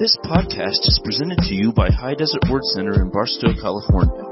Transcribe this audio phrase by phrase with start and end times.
[0.00, 4.24] This podcast is presented to you by High Desert Word Center in Barstow, California.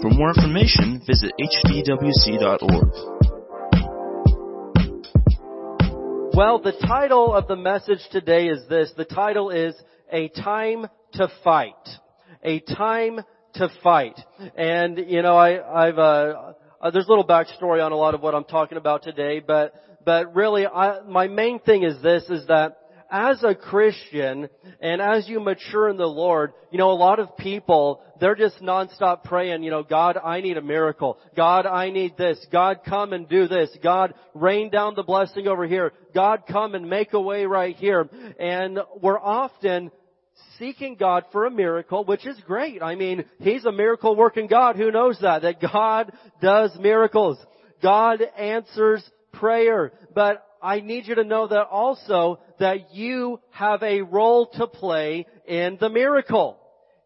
[0.00, 2.92] For more information, visit hdwc.org.
[6.32, 8.92] Well, the title of the message today is this.
[8.96, 9.74] The title is
[10.12, 11.88] A Time to Fight.
[12.44, 13.18] A Time
[13.54, 14.16] to Fight.
[14.56, 18.22] And, you know, I, I've, uh, uh, there's a little backstory on a lot of
[18.22, 19.74] what I'm talking about today, but,
[20.04, 22.79] but really, I, my main thing is this, is that
[23.10, 24.48] as a Christian
[24.80, 28.60] and as you mature in the Lord, you know, a lot of people, they're just
[28.60, 31.18] nonstop praying, you know, God, I need a miracle.
[31.36, 32.44] God, I need this.
[32.52, 33.70] God, come and do this.
[33.82, 35.92] God, rain down the blessing over here.
[36.14, 38.08] God, come and make a way right here.
[38.38, 39.90] And we're often
[40.58, 42.82] seeking God for a miracle, which is great.
[42.82, 44.76] I mean, He's a miracle working God.
[44.76, 45.42] Who knows that?
[45.42, 47.38] That God does miracles.
[47.82, 49.92] God answers prayer.
[50.14, 55.26] But I need you to know that also that you have a role to play
[55.46, 56.58] in the miracle.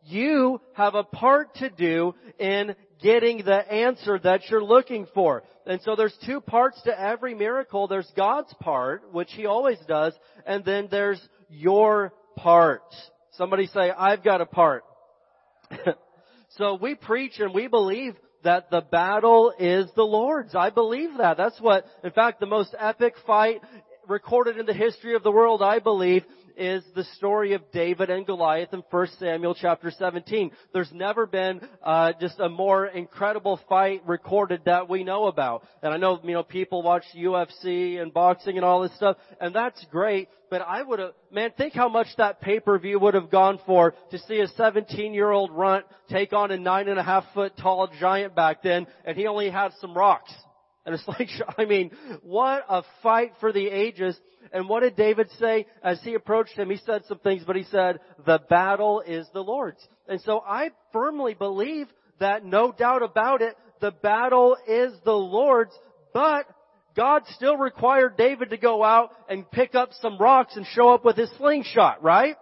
[0.06, 5.42] You have a part to do in getting the answer that you're looking for.
[5.66, 7.86] And so there's two parts to every miracle.
[7.86, 10.14] There's God's part, which He always does,
[10.46, 12.82] and then there's your part.
[13.32, 14.84] Somebody say, I've got a part.
[16.56, 18.14] so we preach and we believe
[18.44, 20.54] that the battle is the Lord's.
[20.54, 21.36] I believe that.
[21.36, 23.60] That's what, in fact, the most epic fight
[24.08, 26.24] recorded in the history of the world, I believe,
[26.56, 30.50] is the story of David and Goliath in 1 Samuel chapter 17.
[30.72, 35.64] There's never been uh, just a more incredible fight recorded that we know about.
[35.82, 39.54] And I know, you know, people watch UFC and boxing and all this stuff, and
[39.54, 40.28] that's great.
[40.50, 44.18] But I would have, man, think how much that pay-per-view would have gone for to
[44.18, 48.62] see a 17-year-old runt take on a nine and a half foot tall giant back
[48.62, 50.32] then, and he only had some rocks.
[50.86, 51.90] And it's like, I mean,
[52.22, 54.18] what a fight for the ages.
[54.52, 56.70] And what did David say as he approached him?
[56.70, 59.86] He said some things, but he said, the battle is the Lord's.
[60.08, 61.88] And so I firmly believe
[62.20, 65.76] that no doubt about it, the battle is the Lord's,
[66.12, 66.46] but
[66.94, 71.04] God still required David to go out and pick up some rocks and show up
[71.04, 72.36] with his slingshot, right?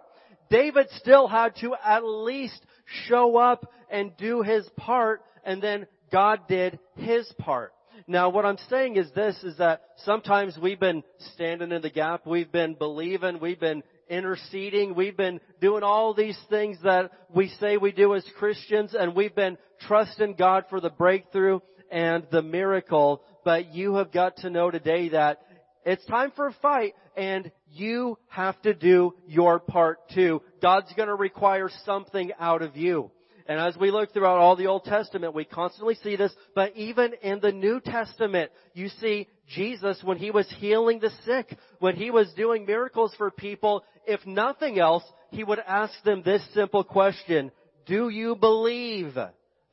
[0.49, 2.61] David still had to at least
[3.07, 7.73] show up and do his part, and then God did his part.
[8.07, 11.03] Now what I'm saying is this, is that sometimes we've been
[11.33, 16.37] standing in the gap, we've been believing, we've been interceding, we've been doing all these
[16.49, 20.89] things that we say we do as Christians, and we've been trusting God for the
[20.89, 21.59] breakthrough
[21.91, 25.41] and the miracle, but you have got to know today that
[25.85, 30.41] it's time for a fight and you have to do your part too.
[30.61, 33.11] God's gonna require something out of you.
[33.47, 37.13] And as we look throughout all the Old Testament, we constantly see this, but even
[37.21, 42.09] in the New Testament, you see Jesus when he was healing the sick, when he
[42.09, 47.51] was doing miracles for people, if nothing else, he would ask them this simple question,
[47.85, 49.15] do you believe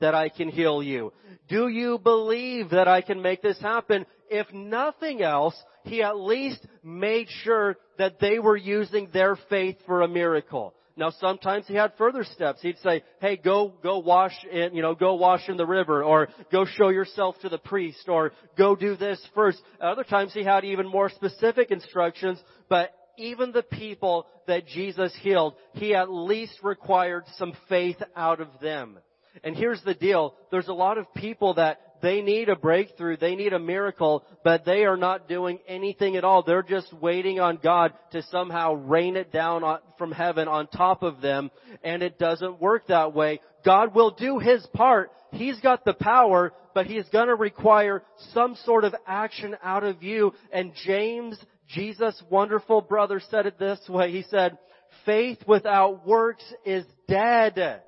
[0.01, 1.13] that I can heal you?
[1.49, 4.05] Do you believe that I can make this happen?
[4.29, 5.55] If nothing else,
[5.85, 10.75] he at least made sure that they were using their faith for a miracle.
[10.97, 12.61] Now sometimes he had further steps.
[12.63, 16.29] He'd say, hey, go, go wash in, you know, go wash in the river, or
[16.53, 19.61] go show yourself to the priest, or go do this first.
[19.81, 25.55] Other times he had even more specific instructions, but even the people that Jesus healed,
[25.75, 28.99] he at least required some faith out of them.
[29.45, 30.35] And here's the deal.
[30.51, 33.17] There's a lot of people that they need a breakthrough.
[33.17, 36.43] They need a miracle, but they are not doing anything at all.
[36.43, 39.63] They're just waiting on God to somehow rain it down
[39.99, 41.51] from heaven on top of them.
[41.83, 43.41] And it doesn't work that way.
[43.65, 45.11] God will do His part.
[45.33, 50.33] He's got the power, but He's gonna require some sort of action out of you.
[50.53, 51.39] And James,
[51.69, 54.11] Jesus' wonderful brother said it this way.
[54.11, 54.59] He said,
[55.05, 57.83] faith without works is dead.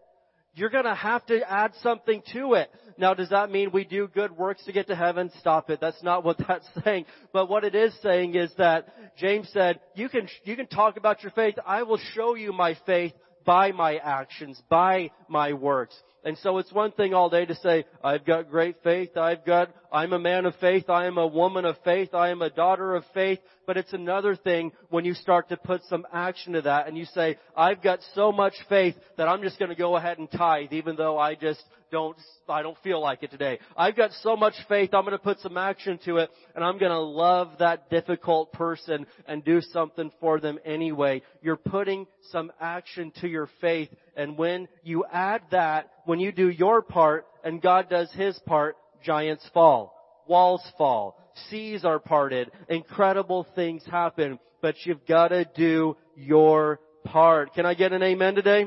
[0.54, 2.70] You're gonna have to add something to it.
[2.98, 5.30] Now, does that mean we do good works to get to heaven?
[5.40, 5.80] Stop it.
[5.80, 7.06] That's not what that's saying.
[7.32, 11.22] But what it is saying is that James said, you can, you can talk about
[11.22, 11.54] your faith.
[11.66, 13.14] I will show you my faith
[13.46, 16.00] by my actions, by my works.
[16.24, 19.70] And so it's one thing all day to say, I've got great faith, I've got,
[19.90, 22.94] I'm a man of faith, I am a woman of faith, I am a daughter
[22.94, 26.86] of faith, but it's another thing when you start to put some action to that
[26.86, 30.30] and you say, I've got so much faith that I'm just gonna go ahead and
[30.30, 32.16] tithe even though I just don't,
[32.48, 33.58] I don't feel like it today.
[33.76, 37.00] I've got so much faith, I'm gonna put some action to it, and I'm gonna
[37.00, 41.22] love that difficult person and do something for them anyway.
[41.42, 46.48] You're putting some action to your faith, and when you add that, when you do
[46.48, 50.22] your part, and God does His part, giants fall.
[50.26, 51.18] Walls fall.
[51.48, 52.50] Seas are parted.
[52.68, 54.38] Incredible things happen.
[54.60, 57.54] But you've gotta do your part.
[57.54, 58.66] Can I get an amen today?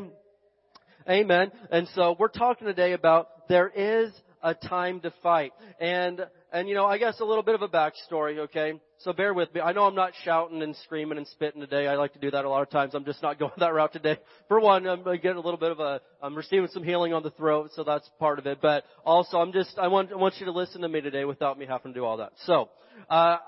[1.10, 1.52] Amen.
[1.72, 4.12] And so we're talking today about there is
[4.42, 5.54] a time to fight.
[5.80, 6.26] And,
[6.56, 8.80] and you know, I guess a little bit of a backstory, okay?
[9.00, 9.60] So bear with me.
[9.60, 11.86] I know I'm not shouting and screaming and spitting today.
[11.86, 12.96] I like to do that a lot of times.
[12.96, 14.18] I'm just not going that route today.
[14.48, 17.32] For one, I'm getting a little bit of a, I'm receiving some healing on the
[17.32, 18.60] throat, so that's part of it.
[18.62, 21.60] But also, I'm just, I want, I want you to listen to me today without
[21.60, 22.32] me having to do all that.
[22.46, 22.70] So,
[23.10, 23.40] uh,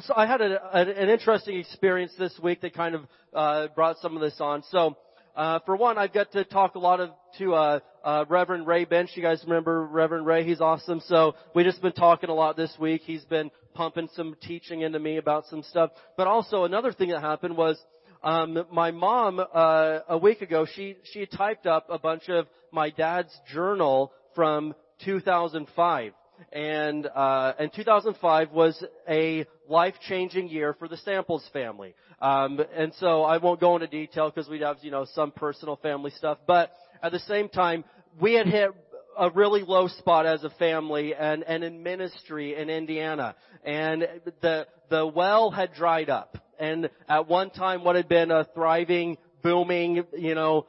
[0.00, 3.02] so I had a, an interesting experience this week that kind of
[3.34, 4.62] uh, brought some of this on.
[4.70, 4.96] So,
[5.34, 8.84] uh, for one, I've got to talk a lot of to uh, uh, Reverend Ray
[8.84, 9.10] Bench.
[9.14, 10.44] You guys remember Reverend Ray?
[10.44, 11.00] He's awesome.
[11.06, 13.02] So we just been talking a lot this week.
[13.04, 15.90] He's been pumping some teaching into me about some stuff.
[16.16, 17.76] But also another thing that happened was
[18.22, 20.66] um, my mom uh, a week ago.
[20.72, 26.12] She she typed up a bunch of my dad's journal from 2005
[26.52, 31.94] and uh, and 2005 was a life-changing year for the Samples family.
[32.20, 35.76] Um, and so I won't go into detail because we have you know some personal
[35.76, 36.72] family stuff, but
[37.02, 37.84] at the same time
[38.20, 38.70] we had hit
[39.18, 43.34] a really low spot as a family and, and in ministry in Indiana.
[43.64, 44.06] And
[44.40, 46.38] the, the well had dried up.
[46.58, 50.66] And at one time what had been a thriving, booming, you know,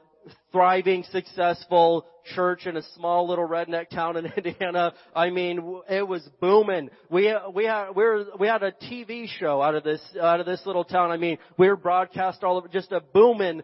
[0.51, 4.93] thriving, successful church in a small little redneck town in Indiana.
[5.15, 6.89] I mean, it was booming.
[7.09, 10.45] We we had we were, we had a TV show out of this out of
[10.45, 11.11] this little town.
[11.11, 13.61] I mean, we were broadcast all over, just a booming,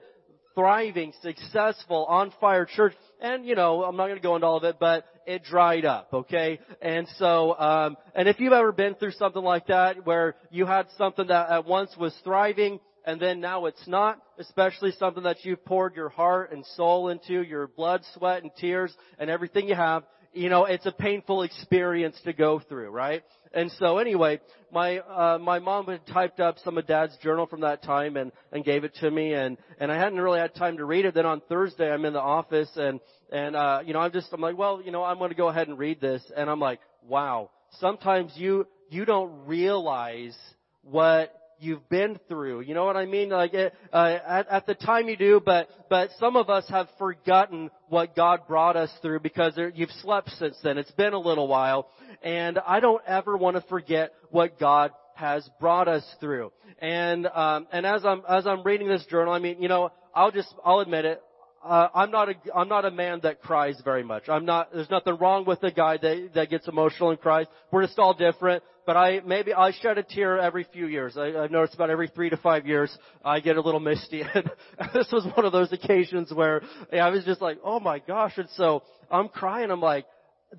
[0.55, 2.93] thriving, successful, on fire church.
[3.21, 5.85] And you know, I'm not going to go into all of it, but it dried
[5.85, 6.09] up.
[6.13, 10.65] Okay, and so um, and if you've ever been through something like that, where you
[10.65, 15.43] had something that at once was thriving and then now it's not, especially something that
[15.43, 19.75] you've poured your heart and soul into, your blood, sweat, and tears, and everything you
[19.75, 20.03] have,
[20.33, 23.23] you know, it's a painful experience to go through, right?
[23.53, 24.39] And so anyway,
[24.71, 28.31] my, uh, my mom had typed up some of dad's journal from that time and,
[28.53, 31.13] and gave it to me and, and I hadn't really had time to read it.
[31.13, 34.39] Then on Thursday I'm in the office and, and, uh, you know, I'm just, I'm
[34.39, 36.23] like, well, you know, I'm going to go ahead and read this.
[36.35, 37.49] And I'm like, wow,
[37.79, 40.37] sometimes you, you don't realize
[40.83, 42.61] what you've been through.
[42.61, 43.29] You know what I mean?
[43.29, 47.69] Like uh, at, at the time you do, but but some of us have forgotten
[47.89, 50.77] what God brought us through because there, you've slept since then.
[50.77, 51.89] It's been a little while,
[52.23, 56.51] and I don't ever want to forget what God has brought us through.
[56.79, 60.31] And um, and as I'm as I'm reading this journal, I mean, you know, I'll
[60.31, 61.21] just I'll admit it.
[61.63, 64.29] Uh, I'm not a I'm not a man that cries very much.
[64.29, 64.73] I'm not.
[64.73, 67.45] There's nothing wrong with a guy that that gets emotional and cries.
[67.71, 71.17] We're just all different but I maybe I shed a tear every few years.
[71.17, 74.23] I, I've noticed about every three to five years I get a little misty.
[74.33, 74.49] And
[74.93, 76.61] this was one of those occasions where
[76.91, 78.33] I was just like, oh my gosh!
[78.37, 79.71] And so I'm crying.
[79.71, 80.05] I'm like,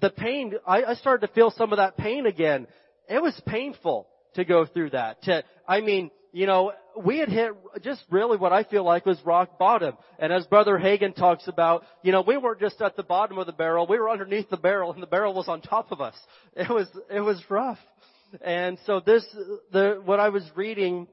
[0.00, 0.54] the pain.
[0.66, 2.66] I, I started to feel some of that pain again.
[3.08, 5.22] It was painful to go through that.
[5.24, 7.52] To I mean, you know, we had hit
[7.82, 9.96] just really what I feel like was rock bottom.
[10.18, 13.46] And as Brother Hagin talks about, you know, we weren't just at the bottom of
[13.46, 16.14] the barrel, we were underneath the barrel and the barrel was on top of us.
[16.56, 17.78] It was, it was rough.
[18.40, 19.24] And so this,
[19.72, 21.06] the, what I was reading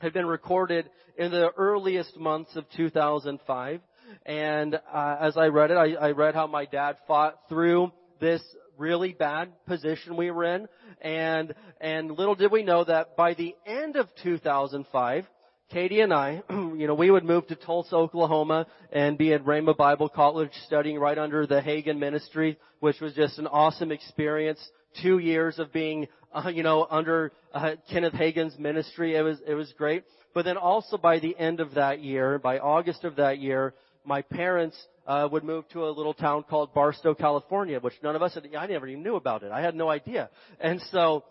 [0.00, 3.80] had been recorded in the earliest months of 2005.
[4.26, 8.42] And uh, as I read it, I, I read how my dad fought through this
[8.78, 10.68] really bad position we were in.
[11.00, 15.26] And, and little did we know that by the end of 2005,
[15.70, 19.76] Katie and I, you know, we would move to Tulsa, Oklahoma and be at Rhema
[19.76, 24.60] Bible College studying right under the Hagin ministry, which was just an awesome experience.
[25.02, 29.16] Two years of being uh, you know, under uh, Kenneth Hagin's ministry.
[29.16, 30.04] It was it was great.
[30.34, 34.22] But then also by the end of that year, by August of that year, my
[34.22, 34.76] parents
[35.08, 38.46] uh, would move to a little town called Barstow, California, which none of us had,
[38.54, 39.50] I never even knew about it.
[39.50, 40.28] I had no idea.
[40.60, 41.24] And so,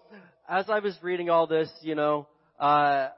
[0.49, 2.27] as I was reading all this, you know,
[2.59, 3.09] uh,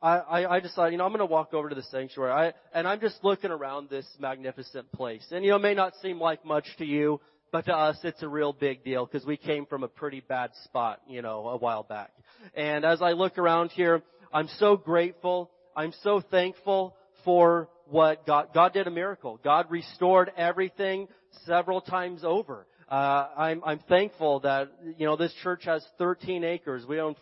[0.00, 2.32] I, I, I decided, you know, I'm going to walk over to the sanctuary.
[2.32, 5.24] I, and I'm just looking around this magnificent place.
[5.30, 7.20] And, you know, it may not seem like much to you,
[7.52, 10.50] but to us, it's a real big deal because we came from a pretty bad
[10.64, 12.10] spot, you know, a while back.
[12.54, 15.50] And as I look around here, I'm so grateful.
[15.76, 19.40] I'm so thankful for what God, God did a miracle.
[19.42, 21.08] God restored everything
[21.46, 22.66] several times over.
[22.88, 26.84] Uh, I'm, I'm thankful that, you know, this church has 13 acres.
[26.86, 27.16] We own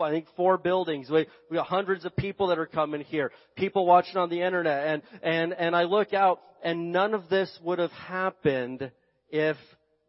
[0.00, 1.08] I think four buildings.
[1.08, 3.30] We we got hundreds of people that are coming here.
[3.54, 7.56] People watching on the internet, and and and I look out, and none of this
[7.62, 8.90] would have happened
[9.30, 9.56] if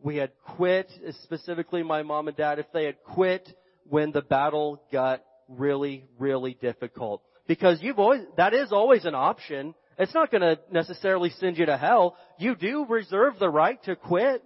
[0.01, 0.91] we had quit,
[1.23, 3.47] specifically my mom and dad, if they had quit
[3.87, 7.21] when the battle got really, really difficult.
[7.47, 9.75] Because you've always, that is always an option.
[9.97, 12.17] It's not gonna necessarily send you to hell.
[12.37, 14.43] You do reserve the right to quit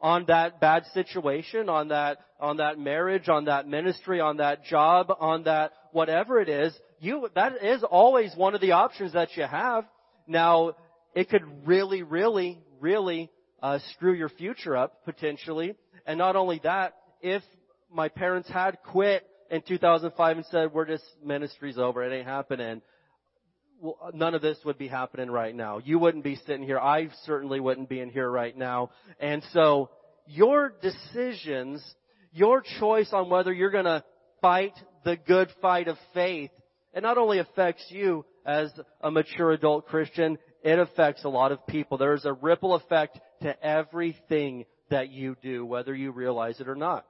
[0.00, 5.12] on that bad situation, on that, on that marriage, on that ministry, on that job,
[5.20, 6.76] on that whatever it is.
[7.00, 9.84] you, that is always one of the options that you have.
[10.26, 10.74] Now,
[11.14, 13.30] it could really, really, really,
[13.62, 15.76] uh, screw your future up, potentially.
[16.06, 17.42] And not only that, if
[17.92, 22.82] my parents had quit in 2005 and said, we're just, ministry's over, it ain't happening,
[23.84, 25.78] Uh, none of this would be happening right now.
[25.78, 26.78] You wouldn't be sitting here.
[26.78, 28.90] I certainly wouldn't be in here right now.
[29.18, 29.90] And so,
[30.26, 31.82] your decisions,
[32.32, 34.04] your choice on whether you're gonna
[34.40, 34.74] fight
[35.04, 36.50] the good fight of faith,
[36.94, 38.70] it not only affects you as
[39.00, 41.98] a mature adult Christian, it affects a lot of people.
[41.98, 47.04] There's a ripple effect to everything that you do, whether you realize it or not.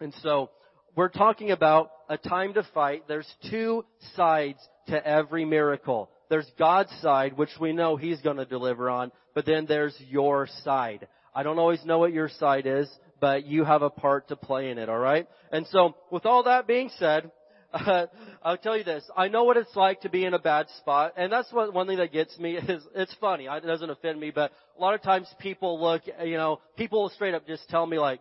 [0.00, 0.50] And so,
[0.96, 3.08] we're talking about a time to fight.
[3.08, 3.84] There's two
[4.14, 6.10] sides to every miracle.
[6.28, 10.48] There's God's side, which we know He's going to deliver on, but then there's your
[10.64, 11.06] side.
[11.34, 14.70] I don't always know what your side is, but you have a part to play
[14.70, 15.28] in it, alright?
[15.50, 17.30] And so, with all that being said,
[17.72, 18.06] uh,
[18.42, 19.04] I'll tell you this.
[19.16, 21.86] I know what it's like to be in a bad spot, and that's what one
[21.86, 23.46] thing that gets me is it's funny.
[23.46, 27.34] It doesn't offend me, but a lot of times people look, you know, people straight
[27.34, 28.20] up just tell me like,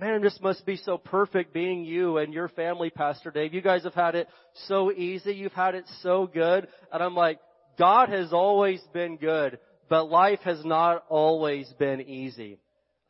[0.00, 3.54] man, this must be so perfect being you and your family, Pastor Dave.
[3.54, 4.28] You guys have had it
[4.66, 5.34] so easy.
[5.34, 6.68] You've had it so good.
[6.92, 7.40] And I'm like,
[7.78, 12.58] God has always been good, but life has not always been easy.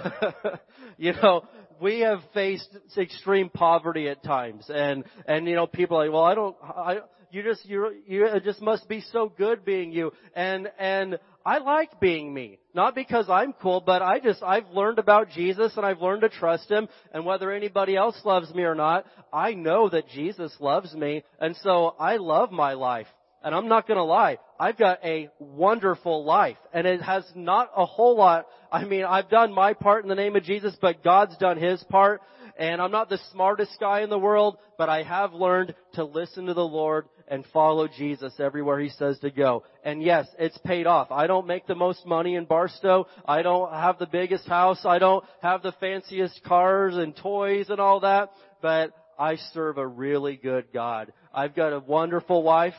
[0.97, 1.43] you know,
[1.81, 6.23] we have faced extreme poverty at times and, and you know, people are like, well,
[6.23, 6.97] I don't, I,
[7.31, 10.11] you just, you, you, it just must be so good being you.
[10.35, 12.59] And, and I like being me.
[12.75, 16.29] Not because I'm cool, but I just, I've learned about Jesus and I've learned to
[16.29, 20.93] trust Him and whether anybody else loves me or not, I know that Jesus loves
[20.93, 23.07] me and so I love my life.
[23.43, 26.57] And I'm not gonna lie, I've got a wonderful life.
[26.71, 30.13] And it has not a whole lot, I mean, I've done my part in the
[30.13, 32.21] name of Jesus, but God's done His part.
[32.59, 36.45] And I'm not the smartest guy in the world, but I have learned to listen
[36.45, 39.63] to the Lord and follow Jesus everywhere He says to go.
[39.83, 41.11] And yes, it's paid off.
[41.11, 43.07] I don't make the most money in Barstow.
[43.25, 44.85] I don't have the biggest house.
[44.85, 48.31] I don't have the fanciest cars and toys and all that.
[48.61, 51.13] But I serve a really good God.
[51.33, 52.73] I've got a wonderful wife.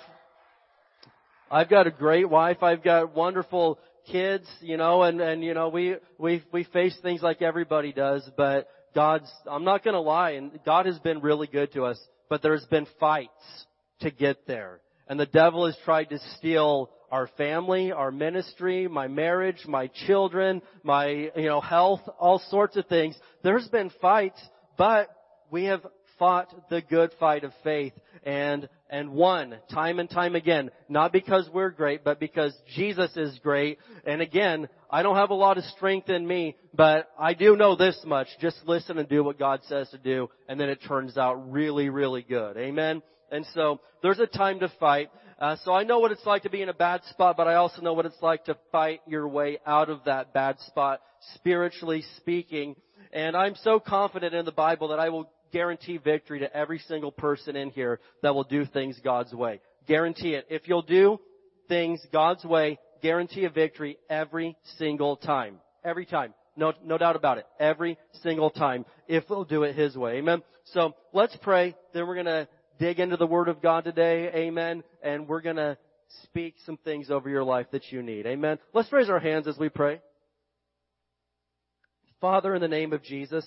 [1.50, 2.62] I've got a great wife.
[2.62, 3.78] I've got wonderful
[4.10, 8.28] kids, you know, and, and, you know, we, we, we face things like everybody does,
[8.36, 12.42] but God's, I'm not gonna lie, and God has been really good to us, but
[12.42, 13.30] there's been fights
[14.00, 14.80] to get there.
[15.08, 20.62] And the devil has tried to steal our family, our ministry, my marriage, my children,
[20.82, 23.16] my, you know, health, all sorts of things.
[23.42, 24.40] There's been fights,
[24.76, 25.08] but
[25.50, 25.84] we have
[26.18, 30.70] fought the good fight of faith and, and won time and time again.
[30.88, 33.78] Not because we're great, but because Jesus is great.
[34.04, 37.74] And again, I don't have a lot of strength in me, but I do know
[37.74, 38.28] this much.
[38.40, 41.88] Just listen and do what God says to do, and then it turns out really,
[41.88, 42.56] really good.
[42.56, 43.02] Amen?
[43.30, 45.10] And so, there's a time to fight.
[45.38, 47.54] Uh, so I know what it's like to be in a bad spot, but I
[47.54, 51.00] also know what it's like to fight your way out of that bad spot,
[51.34, 52.76] spiritually speaking.
[53.12, 57.10] And I'm so confident in the Bible that I will guarantee victory to every single
[57.10, 59.60] person in here that will do things God's way.
[59.86, 60.46] Guarantee it.
[60.50, 61.18] If you'll do
[61.68, 65.56] things God's way, guarantee a victory every single time.
[65.84, 66.34] Every time.
[66.54, 67.46] No, no doubt about it.
[67.58, 68.84] Every single time.
[69.08, 70.18] If we'll do it His way.
[70.18, 70.42] Amen.
[70.66, 71.74] So let's pray.
[71.94, 72.46] Then we're gonna
[72.80, 74.30] dig into the Word of God today.
[74.34, 74.82] Amen.
[75.02, 75.76] And we're gonna
[76.24, 78.26] speak some things over your life that you need.
[78.26, 78.58] Amen.
[78.74, 80.00] Let's raise our hands as we pray.
[82.20, 83.46] Father, in the name of Jesus,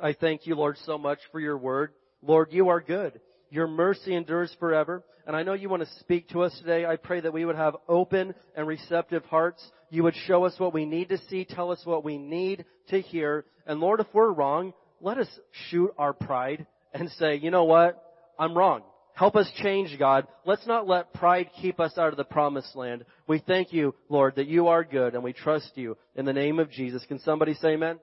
[0.00, 1.92] I thank you, Lord, so much for your word.
[2.22, 3.20] Lord, you are good.
[3.50, 5.04] Your mercy endures forever.
[5.26, 6.86] And I know you want to speak to us today.
[6.86, 9.64] I pray that we would have open and receptive hearts.
[9.90, 13.00] You would show us what we need to see, tell us what we need to
[13.00, 13.44] hear.
[13.66, 15.28] And Lord, if we're wrong, let us
[15.70, 18.03] shoot our pride and say, you know what?
[18.38, 18.82] I'm wrong.
[19.14, 20.26] Help us change, God.
[20.44, 23.04] Let's not let pride keep us out of the promised land.
[23.28, 26.58] We thank you, Lord, that you are good and we trust you in the name
[26.58, 27.04] of Jesus.
[27.06, 28.00] Can somebody say amen?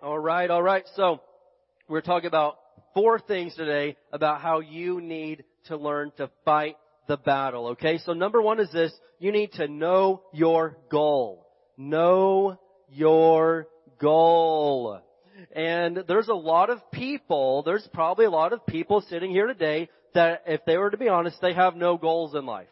[0.00, 0.84] All right, all right.
[0.96, 1.22] So
[1.88, 2.58] we're talking about
[2.92, 6.76] four things today about how you need to learn to fight
[7.08, 7.68] the battle.
[7.68, 11.46] Okay, so number one is this: you need to know your goal.
[11.78, 12.60] Know
[12.90, 15.00] your goal.
[15.54, 19.88] And there's a lot of people, there's probably a lot of people sitting here today
[20.14, 22.68] that if they were to be honest, they have no goals in life.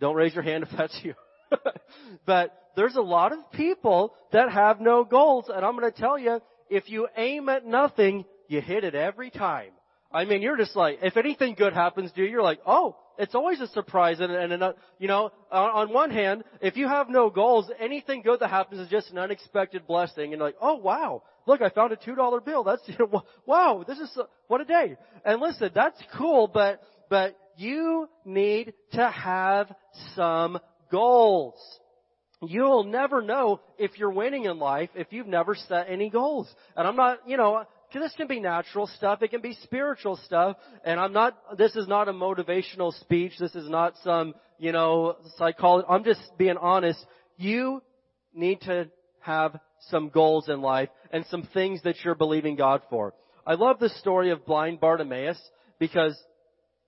[0.00, 1.14] Don't raise your hand if that's you.
[2.26, 6.40] but there's a lot of people that have no goals, and I'm to tell you,
[6.70, 9.70] if you aim at nothing, you hit it every time.
[10.12, 13.34] I mean, you're just like, if anything good happens to you, you're like, oh, it's
[13.34, 14.20] always a surprise.
[14.20, 18.22] And, and, and you know, on, on one hand, if you have no goals, anything
[18.22, 20.32] good that happens is just an unexpected blessing.
[20.32, 22.64] And like, oh wow, look, I found a two dollar bill.
[22.64, 24.96] That's you know, wow, this is what a day.
[25.24, 29.74] And listen, that's cool, but but you need to have
[30.14, 30.58] some
[30.90, 31.58] goals.
[32.40, 36.48] You'll never know if you're winning in life if you've never set any goals.
[36.76, 39.22] And I'm not, you know, this can be natural stuff.
[39.22, 40.56] It can be spiritual stuff.
[40.84, 43.32] And I'm not, this is not a motivational speech.
[43.38, 45.86] This is not some, you know, psychology.
[45.88, 47.04] I'm just being honest.
[47.36, 47.82] You
[48.34, 48.88] need to
[49.20, 49.58] have
[49.90, 53.14] some goals in life and some things that you're believing God for.
[53.46, 55.40] I love the story of blind Bartimaeus
[55.78, 56.18] because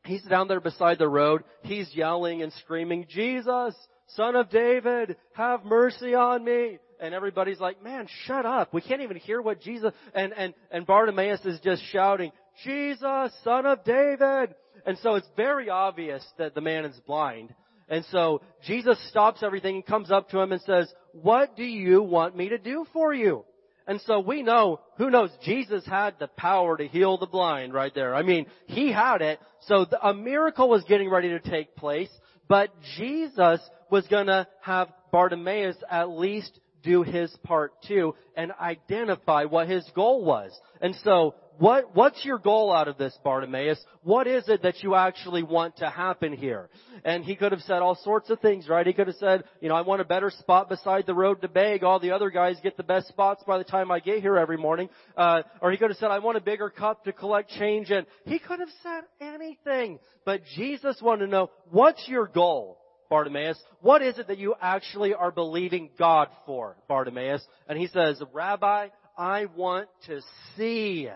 [0.05, 1.43] he's down there beside the road.
[1.63, 3.75] He's yelling and screaming, Jesus,
[4.09, 8.73] son of David, have mercy on me and everybody's like, man, shut up.
[8.73, 12.33] We can't even hear what Jesus, and, and, and Bartimaeus is just shouting,
[12.65, 14.55] Jesus, son of David.
[14.87, 17.55] And so it's very obvious that the man is blind.
[17.89, 22.03] And so Jesus stops everything and comes up to him and says, what do you
[22.03, 23.45] want me to do for you?
[23.87, 27.93] And so we know, who knows, Jesus had the power to heal the blind right
[27.93, 28.15] there.
[28.15, 29.41] I mean, he had it.
[29.63, 32.11] So a miracle was getting ready to take place,
[32.47, 39.69] but Jesus was gonna have Bartimaeus at least do his part too and identify what
[39.69, 40.59] his goal was.
[40.81, 43.79] And so, what, what's your goal out of this, Bartimaeus?
[44.03, 46.71] What is it that you actually want to happen here?
[47.05, 48.87] And he could have said all sorts of things, right?
[48.87, 51.49] He could have said, you know, I want a better spot beside the road to
[51.49, 51.85] beg.
[51.85, 54.57] All the other guys get the best spots by the time I get here every
[54.57, 54.89] morning.
[55.15, 58.07] Uh, or he could have said, I want a bigger cup to collect change in.
[58.25, 59.99] He could have said anything.
[60.25, 62.80] But Jesus wanted to know, what's your goal?
[63.11, 67.45] Bartimaeus, what is it that you actually are believing God for, Bartimaeus?
[67.69, 68.89] And he says, Rabbi,
[69.19, 70.21] I want to
[70.57, 71.09] see.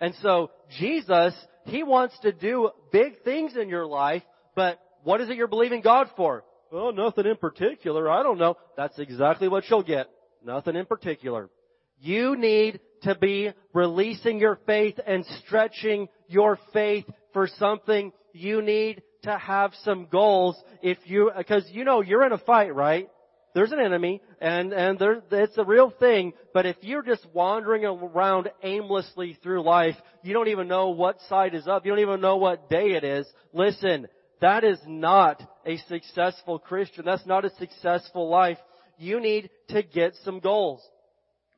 [0.00, 4.22] And so Jesus, He wants to do big things in your life,
[4.54, 6.44] but what is it you're believing God for?
[6.72, 8.10] Oh, nothing in particular.
[8.10, 8.56] I don't know.
[8.76, 10.08] That's exactly what you'll get.
[10.44, 11.50] Nothing in particular.
[11.98, 19.02] You need to be releasing your faith and stretching your faith for something you need
[19.26, 23.08] to have some goals if you, cause you know you're in a fight, right?
[23.54, 27.84] There's an enemy and, and there, it's a real thing, but if you're just wandering
[27.84, 32.20] around aimlessly through life, you don't even know what side is up, you don't even
[32.20, 34.08] know what day it is, listen,
[34.40, 37.04] that is not a successful Christian.
[37.04, 38.58] That's not a successful life.
[38.98, 40.82] You need to get some goals.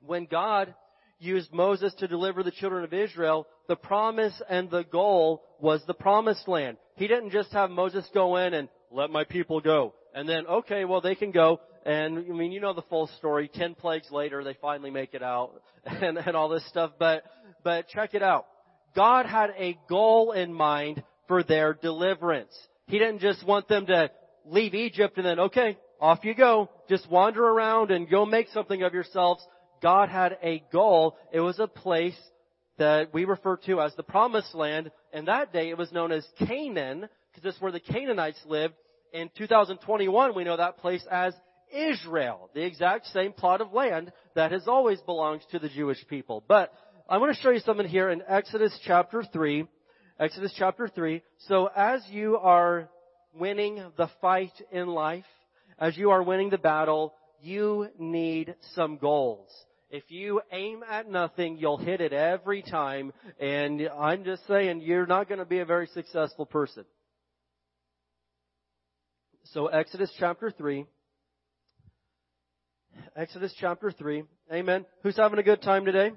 [0.00, 0.74] When God
[1.18, 5.94] used Moses to deliver the children of Israel, the promise and the goal was the
[5.94, 6.76] promised land.
[6.96, 9.94] He didn't just have Moses go in and let my people go.
[10.14, 11.60] And then, okay, well they can go.
[11.84, 13.48] And I mean, you know the full story.
[13.52, 16.92] Ten plagues later, they finally make it out and, and all this stuff.
[16.98, 17.24] But,
[17.62, 18.46] but check it out.
[18.94, 22.56] God had a goal in mind for their deliverance.
[22.86, 24.10] He didn't just want them to
[24.46, 26.70] leave Egypt and then, okay, off you go.
[26.88, 29.46] Just wander around and go make something of yourselves.
[29.82, 31.16] God had a goal.
[31.32, 32.18] It was a place
[32.78, 34.90] that we refer to as the promised land.
[35.12, 38.74] And that day it was known as Canaan, because that's where the Canaanites lived.
[39.12, 41.34] In 2021, we know that place as
[41.72, 46.42] Israel, the exact same plot of land that has always belonged to the Jewish people.
[46.46, 46.72] But
[47.08, 49.66] I want to show you something here in Exodus chapter 3.
[50.20, 51.22] Exodus chapter 3.
[51.46, 52.88] So as you are
[53.34, 55.24] winning the fight in life,
[55.78, 59.48] as you are winning the battle, you need some goals.
[59.90, 63.12] If you aim at nothing, you'll hit it every time.
[63.40, 66.84] And I'm just saying, you're not going to be a very successful person.
[69.44, 70.84] So Exodus chapter 3.
[73.16, 74.24] Exodus chapter 3.
[74.52, 74.84] Amen.
[75.02, 76.12] Who's having a good time today?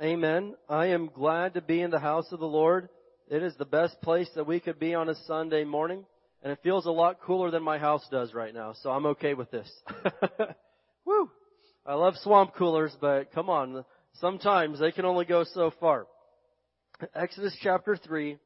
[0.00, 0.54] Amen.
[0.68, 2.88] I am glad to be in the house of the Lord.
[3.28, 6.04] It is the best place that we could be on a Sunday morning.
[6.44, 8.74] And it feels a lot cooler than my house does right now.
[8.82, 9.70] So I'm okay with this.
[11.04, 11.30] Woo!
[11.84, 13.84] I love swamp coolers, but come on.
[14.20, 16.06] Sometimes they can only go so far.
[17.12, 18.38] Exodus chapter 3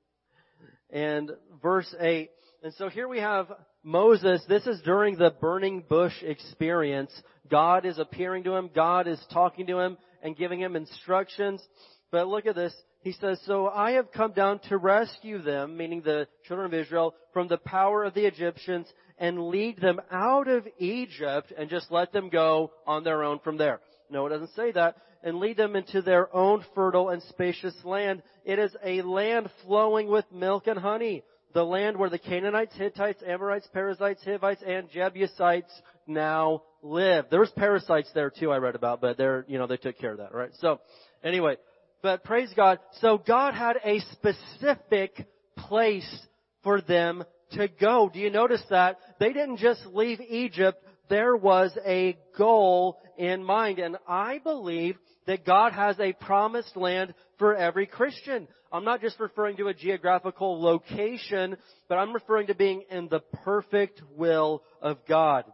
[0.89, 2.31] and verse 8.
[2.63, 4.43] And so here we have Moses.
[4.49, 7.13] This is during the burning bush experience.
[7.51, 8.71] God is appearing to him.
[8.75, 11.63] God is talking to him and giving him instructions.
[12.11, 12.75] But look at this.
[13.01, 17.15] He says, So I have come down to rescue them, meaning the children of Israel,
[17.35, 22.13] from the power of the Egyptians and lead them out of Egypt and just let
[22.13, 23.81] them go on their own from there.
[24.11, 24.97] No, it doesn't say that.
[25.23, 28.23] And lead them into their own fertile and spacious land.
[28.45, 31.25] It is a land flowing with milk and honey.
[31.55, 35.73] The land where the Canaanites, Hittites, Amorites, Perizzites, Hivites, and Jebusites
[36.07, 37.27] now live.
[37.31, 40.13] There was parasites there too I read about, but they're, you know, they took care
[40.13, 40.51] of that, right?
[40.61, 40.81] So,
[41.25, 41.57] anyway,
[42.03, 42.79] but praise God.
[43.01, 45.27] So God had a specific
[45.57, 46.27] place
[46.63, 48.11] for them to go.
[48.13, 48.99] Do you notice that?
[49.19, 50.83] They didn't just leave Egypt.
[51.09, 53.79] There was a goal in mind.
[53.79, 58.49] And I believe that God has a promised land for every Christian.
[58.73, 61.57] I'm not just referring to a geographical location,
[61.89, 65.45] but I'm referring to being in the perfect will of God.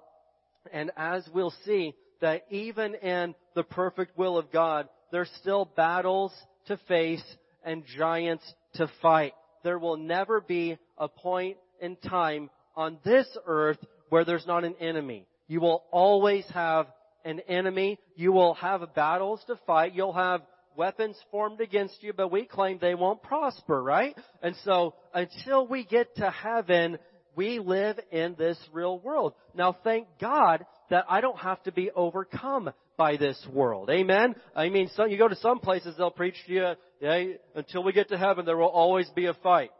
[0.72, 6.32] And as we'll see, that even in the perfect will of God, there's still battles
[6.66, 7.22] to face
[7.64, 8.44] and giants
[8.74, 9.34] to fight.
[9.62, 14.74] There will never be a point in time on this earth where there's not an
[14.80, 15.26] enemy.
[15.48, 16.86] You will always have
[17.24, 17.98] an enemy.
[18.16, 19.94] You will have battles to fight.
[19.94, 20.42] You'll have
[20.76, 24.16] weapons formed against you, but we claim they won't prosper, right?
[24.42, 26.98] And so until we get to heaven,
[27.34, 29.34] we live in this real world.
[29.54, 33.90] Now thank God that I don't have to be overcome by this world.
[33.90, 34.34] Amen?
[34.54, 37.92] I mean, so you go to some places, they'll preach to you, yeah, until we
[37.92, 39.70] get to heaven, there will always be a fight.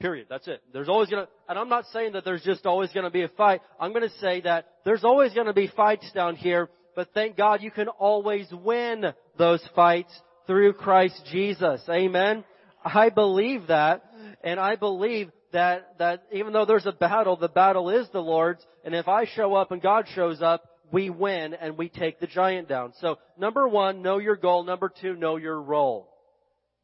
[0.00, 0.28] Period.
[0.30, 0.62] That's it.
[0.72, 3.62] There's always gonna, and I'm not saying that there's just always gonna be a fight.
[3.80, 7.72] I'm gonna say that there's always gonna be fights down here, but thank God you
[7.72, 10.12] can always win those fights
[10.46, 11.82] through Christ Jesus.
[11.88, 12.44] Amen?
[12.84, 14.04] I believe that,
[14.44, 18.64] and I believe that, that even though there's a battle, the battle is the Lord's,
[18.84, 22.28] and if I show up and God shows up, we win and we take the
[22.28, 22.92] giant down.
[23.00, 24.62] So number one, know your goal.
[24.62, 26.08] Number two, know your role.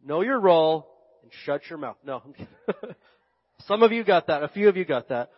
[0.05, 0.89] Know your role
[1.25, 1.97] and shut your mouth.
[2.05, 2.23] No.
[3.67, 4.43] Some of you got that.
[4.43, 5.31] A few of you got that.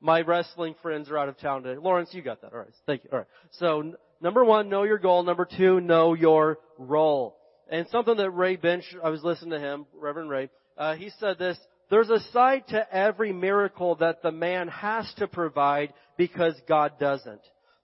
[0.00, 1.78] My wrestling friends are out of town today.
[1.80, 2.52] Lawrence, you got that.
[2.52, 2.68] All right.
[2.86, 3.10] Thank you.
[3.12, 3.28] All right.
[3.52, 5.22] So n- number one, know your goal.
[5.22, 7.36] Number two, know your role.
[7.70, 11.38] And something that Ray Bench, I was listening to him, Reverend Ray, uh, he said
[11.38, 11.56] this,
[11.90, 17.40] there's a side to every miracle that the man has to provide because God doesn't.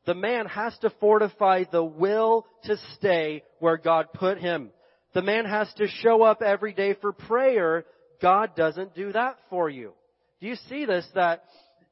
[0.06, 4.70] The man has to fortify the will to stay where God put him.
[5.14, 7.84] The man has to show up every day for prayer.
[8.20, 9.92] God doesn't do that for you.
[10.40, 11.06] Do you see this?
[11.14, 11.44] That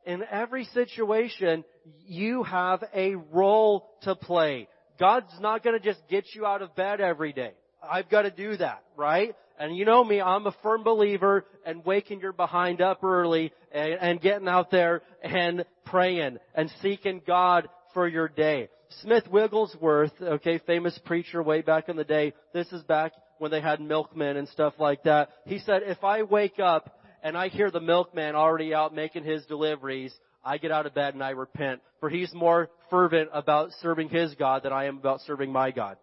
[0.04, 1.64] in every situation,
[2.06, 4.68] you have a role to play.
[4.98, 7.52] God's not gonna just get you out of bed every day.
[7.82, 9.34] I've gotta do that, right?
[9.58, 13.92] And you know me, I'm a firm believer in waking your behind up early and,
[13.94, 18.68] and getting out there and praying and seeking God for your day.
[19.02, 22.32] Smith Wigglesworth, okay, famous preacher way back in the day.
[22.52, 25.30] This is back when they had milkmen and stuff like that.
[25.46, 29.44] He said, if I wake up and I hear the milkman already out making his
[29.46, 31.80] deliveries, I get out of bed and I repent.
[32.00, 35.96] For he's more fervent about serving his God than I am about serving my God.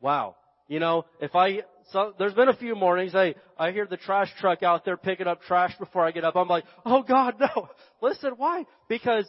[0.00, 0.36] Wow.
[0.68, 1.60] You know, if I,
[1.92, 5.26] so there's been a few mornings I, I hear the trash truck out there picking
[5.26, 6.36] up trash before I get up.
[6.36, 7.68] I'm like, oh God, no.
[8.02, 8.66] Listen, why?
[8.88, 9.26] Because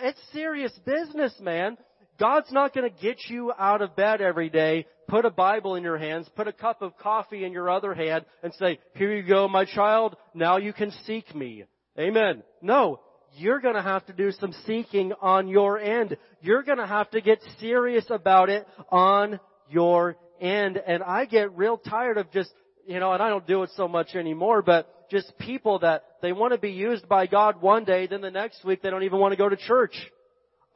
[0.00, 1.76] it's serious business, man.
[2.18, 5.82] God's not going to get you out of bed every day, put a Bible in
[5.84, 9.22] your hands, put a cup of coffee in your other hand, and say, here you
[9.22, 11.64] go, my child, now you can seek me.
[11.98, 12.42] Amen.
[12.60, 13.00] No,
[13.36, 16.16] you're gonna have to do some seeking on your end.
[16.40, 20.80] You're gonna have to get serious about it on your end.
[20.84, 22.50] And I get real tired of just,
[22.86, 26.32] you know, and I don't do it so much anymore, but just people that they
[26.32, 29.18] want to be used by God one day, then the next week they don't even
[29.18, 29.94] want to go to church.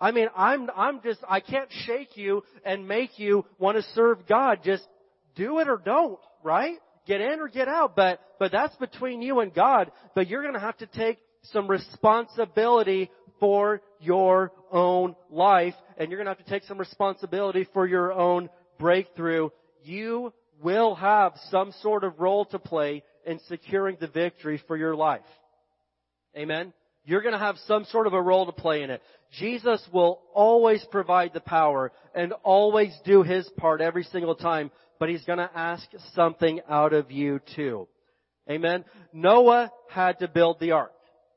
[0.03, 4.27] I mean, I'm, I'm just, I can't shake you and make you want to serve
[4.27, 4.59] God.
[4.65, 4.85] Just
[5.37, 6.75] do it or don't, right?
[7.07, 9.93] Get in or get out, but, but that's between you and God.
[10.17, 11.19] But you're gonna have to take
[11.53, 17.87] some responsibility for your own life, and you're gonna have to take some responsibility for
[17.87, 19.51] your own breakthrough.
[19.85, 24.97] You will have some sort of role to play in securing the victory for your
[24.97, 25.21] life.
[26.37, 26.73] Amen?
[27.05, 29.03] You're gonna have some sort of a role to play in it.
[29.33, 35.09] Jesus will always provide the power and always do his part every single time, but
[35.09, 35.85] he's gonna ask
[36.15, 37.89] something out of you too.
[38.49, 38.85] Amen?
[39.13, 40.93] Noah had to build the ark.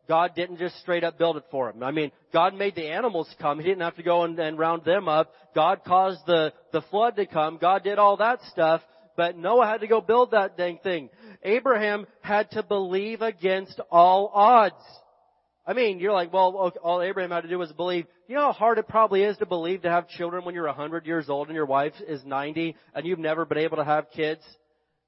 [0.07, 1.81] God didn't just straight up build it for him.
[1.81, 3.59] I mean, God made the animals come.
[3.59, 5.33] He didn't have to go and, and round them up.
[5.55, 7.57] God caused the, the flood to come.
[7.59, 8.81] God did all that stuff.
[9.17, 11.09] But Noah had to go build that dang thing.
[11.43, 14.75] Abraham had to believe against all odds.
[15.67, 18.05] I mean, you're like, well, all Abraham had to do was believe.
[18.27, 21.07] You know how hard it probably is to believe to have children when you're 100
[21.07, 24.41] years old and your wife is 90 and you've never been able to have kids?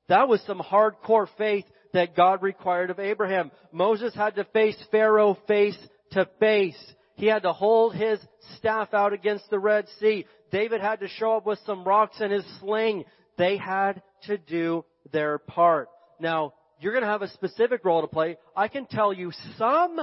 [0.09, 3.51] That was some hardcore faith that God required of Abraham.
[3.71, 5.77] Moses had to face Pharaoh face
[6.11, 6.77] to face.
[7.15, 8.19] He had to hold his
[8.57, 10.25] staff out against the Red Sea.
[10.51, 13.05] David had to show up with some rocks in his sling.
[13.37, 15.89] They had to do their part.
[16.19, 18.37] Now, you're going to have a specific role to play.
[18.55, 19.99] I can tell you some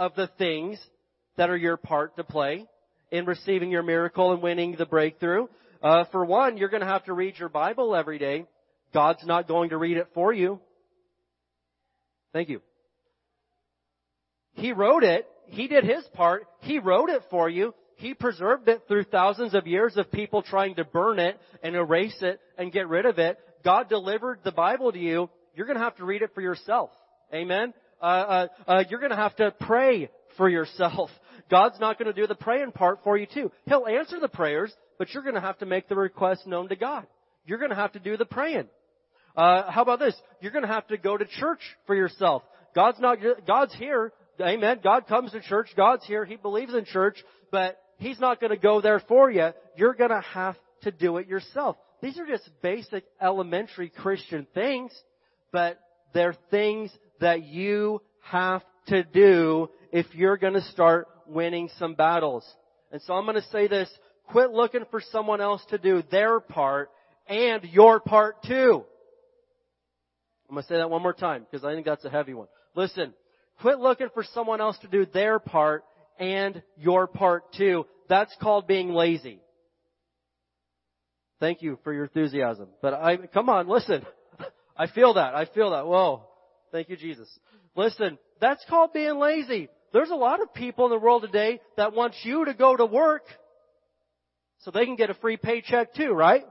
[0.00, 0.80] of the things
[1.36, 2.64] that are your part to play
[3.12, 5.46] in receiving your miracle and winning the breakthrough.
[5.82, 8.46] Uh, for one, you're going to have to read your Bible every day.
[8.94, 10.58] God's not going to read it for you.
[12.32, 12.62] Thank you.
[14.54, 15.28] He wrote it.
[15.48, 16.46] He did his part.
[16.60, 17.74] He wrote it for you.
[17.96, 22.16] He preserved it through thousands of years of people trying to burn it and erase
[22.22, 23.38] it and get rid of it.
[23.62, 25.28] God delivered the Bible to you.
[25.54, 26.88] You're going to have to read it for yourself.
[27.34, 27.74] Amen.
[28.00, 31.10] Uh, uh, uh, you're going to have to pray for yourself.
[31.50, 33.50] God's not going to do the praying part for you too.
[33.66, 36.76] He'll answer the prayers, but you're going to have to make the request known to
[36.76, 37.06] God.
[37.44, 38.68] You're going to have to do the praying.
[39.36, 40.14] Uh, how about this?
[40.40, 42.42] You're going to have to go to church for yourself.
[42.74, 43.18] God's not.
[43.46, 44.12] God's here.
[44.40, 44.80] Amen.
[44.82, 45.68] God comes to church.
[45.76, 46.24] God's here.
[46.24, 47.16] He believes in church,
[47.50, 49.50] but He's not going to go there for you.
[49.76, 51.76] You're going to have to do it yourself.
[52.00, 54.92] These are just basic elementary Christian things,
[55.52, 55.78] but
[56.14, 62.44] they're things that you have to do if you're going to start winning some battles.
[62.92, 63.88] And so I'm going to say this,
[64.28, 66.90] quit looking for someone else to do their part
[67.28, 68.84] and your part too.
[70.48, 72.48] I'm going to say that one more time because I think that's a heavy one.
[72.74, 73.14] Listen,
[73.60, 75.84] quit looking for someone else to do their part
[76.18, 77.86] and your part too.
[78.08, 79.38] That's called being lazy.
[81.38, 82.68] Thank you for your enthusiasm.
[82.82, 84.04] But I, come on, listen.
[84.76, 85.34] I feel that.
[85.34, 85.86] I feel that.
[85.86, 86.24] Whoa.
[86.72, 87.28] Thank you, Jesus.
[87.74, 89.68] Listen, that's called being lazy.
[89.92, 92.86] There's a lot of people in the world today that want you to go to
[92.86, 93.22] work
[94.60, 96.44] so they can get a free paycheck too, right?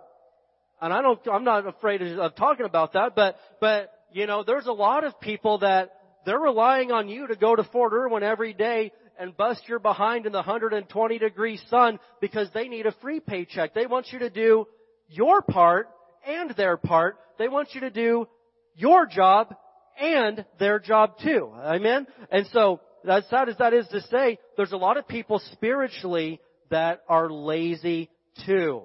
[0.82, 4.66] And I don't, I'm not afraid of talking about that, but, but, you know, there's
[4.66, 5.92] a lot of people that
[6.26, 10.26] they're relying on you to go to Fort Irwin every day and bust your behind
[10.26, 13.74] in the 120 degree sun because they need a free paycheck.
[13.74, 14.66] They want you to do
[15.08, 15.90] your part
[16.26, 17.18] and their part.
[17.38, 18.28] They want you to do
[18.76, 19.54] your job
[20.00, 21.52] and their job too.
[21.56, 22.08] Amen?
[22.32, 26.40] And so, as sad as that is to say, there's a lot of people spiritually
[26.70, 28.10] that are lazy
[28.46, 28.84] too.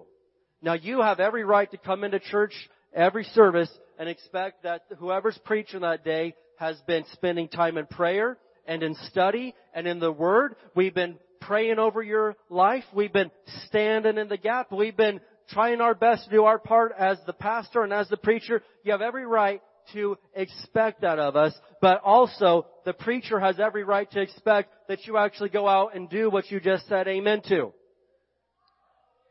[0.62, 2.54] Now you have every right to come into church
[2.94, 8.38] every service and expect that whoever's preaching that day has been spending time in prayer
[8.66, 10.56] and in study and in the Word.
[10.74, 12.84] We've been praying over your life.
[12.94, 13.30] We've been
[13.66, 14.72] standing in the gap.
[14.72, 18.16] We've been trying our best to do our part as the pastor and as the
[18.16, 18.62] preacher.
[18.82, 19.60] You have every right
[19.92, 25.06] to expect that of us, but also the preacher has every right to expect that
[25.06, 27.72] you actually go out and do what you just said amen to.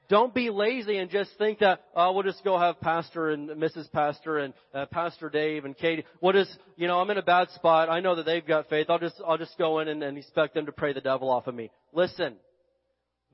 [0.09, 3.91] Don't be lazy and just think that, oh, we'll just go have Pastor and Mrs.
[3.91, 6.03] Pastor and uh, Pastor Dave and Katie.
[6.19, 7.89] What is, you know, I'm in a bad spot.
[7.89, 8.87] I know that they've got faith.
[8.89, 11.47] I'll just, I'll just go in and, and expect them to pray the devil off
[11.47, 11.71] of me.
[11.93, 12.35] Listen.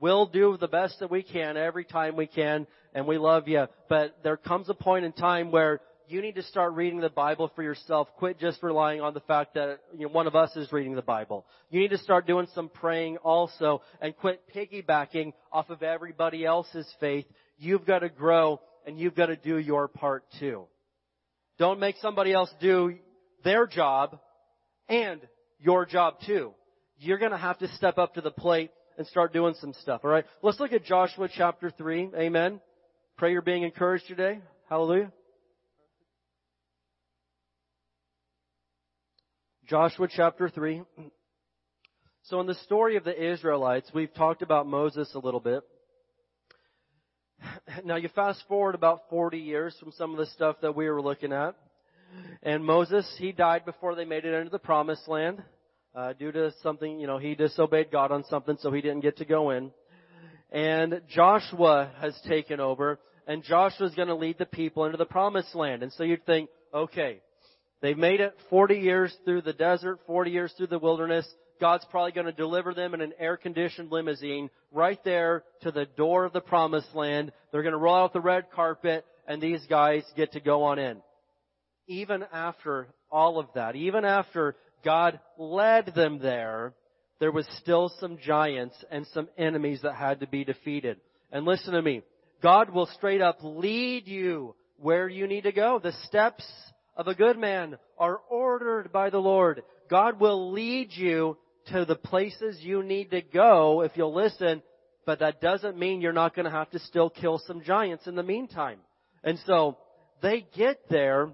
[0.00, 3.66] We'll do the best that we can every time we can, and we love you.
[3.90, 5.80] But there comes a point in time where
[6.10, 8.08] you need to start reading the Bible for yourself.
[8.16, 11.02] Quit just relying on the fact that you know, one of us is reading the
[11.02, 11.46] Bible.
[11.70, 16.92] You need to start doing some praying also and quit piggybacking off of everybody else's
[16.98, 17.26] faith.
[17.58, 20.64] You've got to grow and you've got to do your part too.
[21.58, 22.96] Don't make somebody else do
[23.44, 24.18] their job
[24.88, 25.20] and
[25.60, 26.52] your job too.
[26.98, 30.02] You're going to have to step up to the plate and start doing some stuff,
[30.04, 30.24] alright?
[30.42, 32.10] Let's look at Joshua chapter 3.
[32.16, 32.60] Amen.
[33.16, 34.40] Pray you're being encouraged today.
[34.68, 35.12] Hallelujah.
[39.70, 40.82] Joshua chapter 3.
[42.24, 45.62] So in the story of the Israelites, we've talked about Moses a little bit.
[47.84, 51.00] Now you fast forward about 40 years from some of the stuff that we were
[51.00, 51.54] looking at.
[52.42, 55.40] And Moses, he died before they made it into the promised land.
[55.94, 59.18] Uh, due to something, you know, he disobeyed God on something, so he didn't get
[59.18, 59.70] to go in.
[60.50, 65.54] And Joshua has taken over, and Joshua's going to lead the people into the promised
[65.54, 65.84] land.
[65.84, 67.20] And so you'd think, okay,
[67.82, 71.26] They've made it 40 years through the desert, 40 years through the wilderness.
[71.60, 76.24] God's probably going to deliver them in an air-conditioned limousine right there to the door
[76.24, 77.32] of the promised land.
[77.52, 80.78] They're going to roll out the red carpet and these guys get to go on
[80.78, 80.98] in.
[81.86, 86.74] Even after all of that, even after God led them there,
[87.18, 90.98] there was still some giants and some enemies that had to be defeated.
[91.30, 92.02] And listen to me.
[92.42, 95.78] God will straight up lead you where you need to go.
[95.82, 96.44] The steps
[96.96, 99.62] of a good man are ordered by the Lord.
[99.88, 101.36] God will lead you
[101.72, 104.62] to the places you need to go if you'll listen,
[105.06, 108.14] but that doesn't mean you're not going to have to still kill some giants in
[108.14, 108.78] the meantime.
[109.22, 109.78] And so
[110.22, 111.30] they get there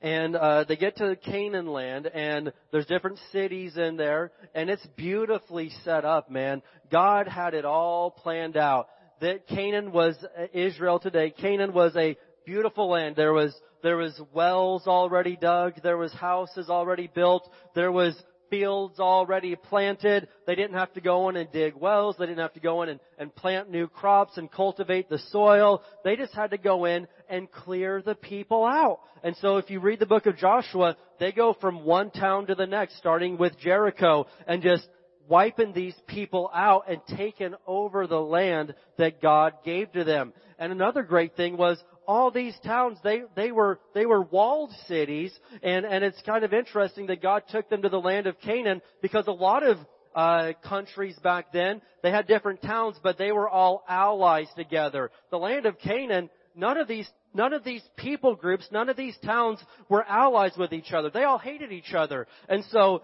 [0.00, 4.86] and uh, they get to Canaan land, and there's different cities in there, and it's
[4.96, 6.62] beautifully set up, man.
[6.92, 8.88] God had it all planned out.
[9.20, 11.30] That Canaan was uh, Israel today.
[11.30, 13.16] Canaan was a beautiful land.
[13.16, 15.74] There was there was wells already dug.
[15.82, 17.48] There was houses already built.
[17.74, 18.14] There was
[18.50, 20.28] fields already planted.
[20.46, 22.16] They didn't have to go in and dig wells.
[22.18, 25.82] They didn't have to go in and, and plant new crops and cultivate the soil.
[26.04, 29.00] They just had to go in and clear the people out.
[29.22, 32.54] And so if you read the book of Joshua, they go from one town to
[32.54, 34.86] the next, starting with Jericho, and just
[35.28, 40.32] wiping these people out and taking over the land that God gave to them.
[40.58, 45.32] And another great thing was all these towns, they, they were, they were walled cities,
[45.62, 48.82] and, and it's kind of interesting that God took them to the land of Canaan
[49.02, 49.78] because a lot of
[50.14, 55.10] uh, countries back then, they had different towns, but they were all allies together.
[55.30, 59.16] The land of Canaan, none of these none of these people groups, none of these
[59.24, 61.10] towns were allies with each other.
[61.10, 62.28] They all hated each other.
[62.48, 63.02] And so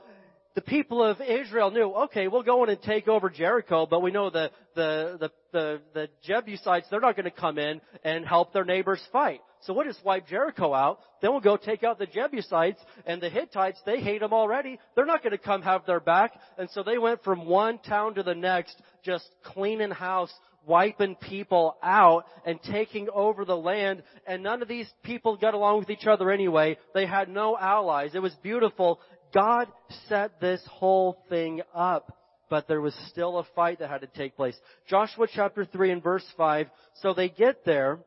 [0.55, 4.11] the people of Israel knew, okay, we'll go in and take over Jericho, but we
[4.11, 8.53] know the, the, the, the, the Jebusites, they're not going to come in and help
[8.53, 9.41] their neighbors fight.
[9.63, 11.01] So we'll just wipe Jericho out.
[11.21, 13.79] Then we'll go take out the Jebusites and the Hittites.
[13.85, 14.79] They hate them already.
[14.97, 16.33] They're not going to come have their back.
[16.59, 20.33] And so they went from one town to the next, just cleaning house,
[20.67, 24.03] wiping people out and taking over the land.
[24.27, 26.79] And none of these people got along with each other anyway.
[26.95, 28.15] They had no allies.
[28.15, 29.01] It was beautiful.
[29.33, 29.69] God
[30.09, 32.17] set this whole thing up,
[32.49, 34.57] but there was still a fight that had to take place.
[34.89, 36.67] Joshua chapter 3 and verse 5.
[37.03, 37.99] So they get there,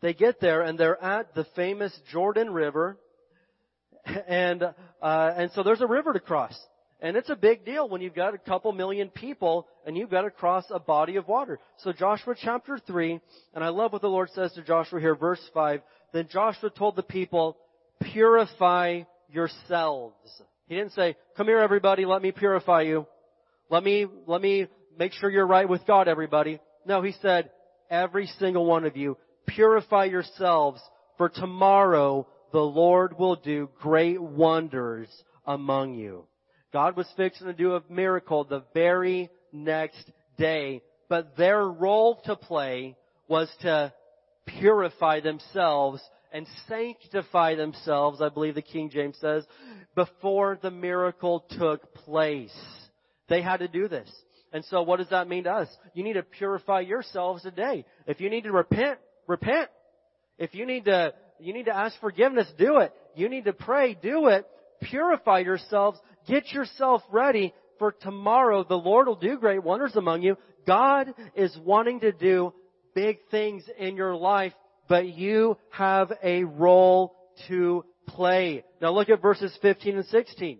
[0.00, 2.96] they get there and they're at the famous Jordan River,
[4.28, 4.62] and,
[5.02, 6.58] uh, and so there's a river to cross.
[7.00, 10.22] And it's a big deal when you've got a couple million people and you've got
[10.22, 11.60] to cross a body of water.
[11.78, 13.20] So Joshua chapter 3,
[13.54, 15.80] and I love what the Lord says to Joshua here, verse 5.
[16.12, 17.56] Then Joshua told the people,
[18.12, 20.14] purify yourselves.
[20.66, 23.06] He didn't say, come here everybody, let me purify you.
[23.70, 24.66] Let me, let me
[24.98, 26.60] make sure you're right with God everybody.
[26.86, 27.50] No, he said,
[27.90, 30.80] every single one of you, purify yourselves
[31.16, 35.08] for tomorrow the Lord will do great wonders
[35.46, 36.24] among you.
[36.72, 42.36] God was fixing to do a miracle the very next day, but their role to
[42.36, 43.92] play was to
[44.46, 49.44] purify themselves and sanctify themselves, I believe the King James says,
[49.94, 52.54] before the miracle took place.
[53.28, 54.08] They had to do this.
[54.52, 55.68] And so what does that mean to us?
[55.94, 57.84] You need to purify yourselves today.
[58.06, 59.68] If you need to repent, repent.
[60.38, 62.92] If you need to, you need to ask forgiveness, do it.
[63.14, 64.46] You need to pray, do it.
[64.82, 65.98] Purify yourselves.
[66.26, 68.64] Get yourself ready for tomorrow.
[68.64, 70.36] The Lord will do great wonders among you.
[70.66, 72.52] God is wanting to do
[72.94, 74.52] big things in your life
[74.88, 77.14] but you have a role
[77.48, 78.64] to play.
[78.80, 80.58] Now look at verses 15 and 16.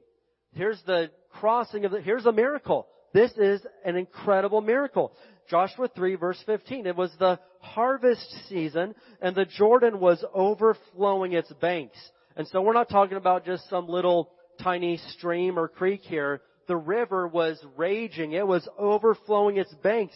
[0.53, 2.87] Here's the crossing of the, here's a miracle.
[3.13, 5.13] This is an incredible miracle.
[5.49, 6.87] Joshua 3 verse 15.
[6.87, 11.99] It was the harvest season and the Jordan was overflowing its banks.
[12.37, 14.31] And so we're not talking about just some little
[14.63, 16.43] tiny stream or creek here.
[16.67, 18.33] The river was raging.
[18.33, 20.15] It was overflowing its banks.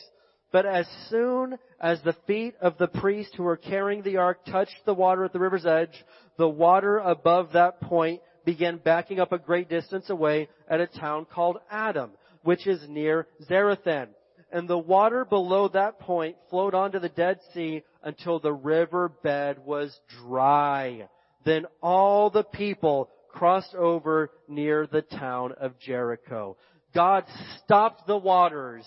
[0.52, 4.84] But as soon as the feet of the priest who were carrying the ark touched
[4.84, 6.04] the water at the river's edge,
[6.36, 11.24] the water above that point began backing up a great distance away at a town
[11.24, 12.10] called Adam,
[12.42, 14.08] which is near Zarethan.
[14.52, 19.58] And the water below that point flowed onto the Dead Sea until the river bed
[19.64, 21.08] was dry.
[21.46, 26.58] Then all the people crossed over near the town of Jericho.
[26.94, 27.24] God
[27.64, 28.84] stopped the waters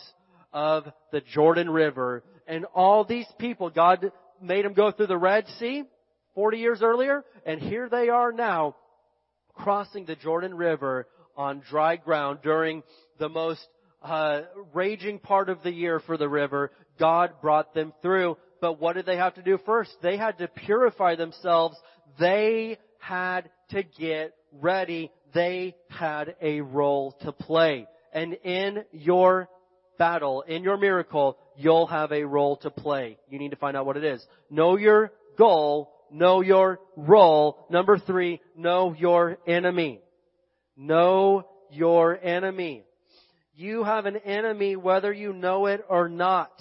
[0.56, 2.24] of the Jordan River.
[2.48, 5.84] And all these people, God made them go through the Red Sea
[6.34, 8.76] 40 years earlier, and here they are now
[9.54, 12.84] crossing the Jordan River on dry ground during
[13.20, 13.68] the most
[14.02, 14.42] uh,
[14.74, 16.72] raging part of the year for the river.
[17.00, 18.38] God brought them through.
[18.62, 19.92] But what did they have to do first?
[20.02, 21.76] They had to purify themselves.
[22.20, 25.12] They had to get ready.
[25.34, 27.88] They had a role to play.
[28.14, 29.50] And in your
[29.98, 33.18] battle, in your miracle, you'll have a role to play.
[33.30, 34.26] You need to find out what it is.
[34.50, 37.66] Know your goal, know your role.
[37.70, 40.02] Number three, know your enemy.
[40.78, 42.84] Know your enemy.
[43.56, 46.52] You have an enemy whether you know it or not.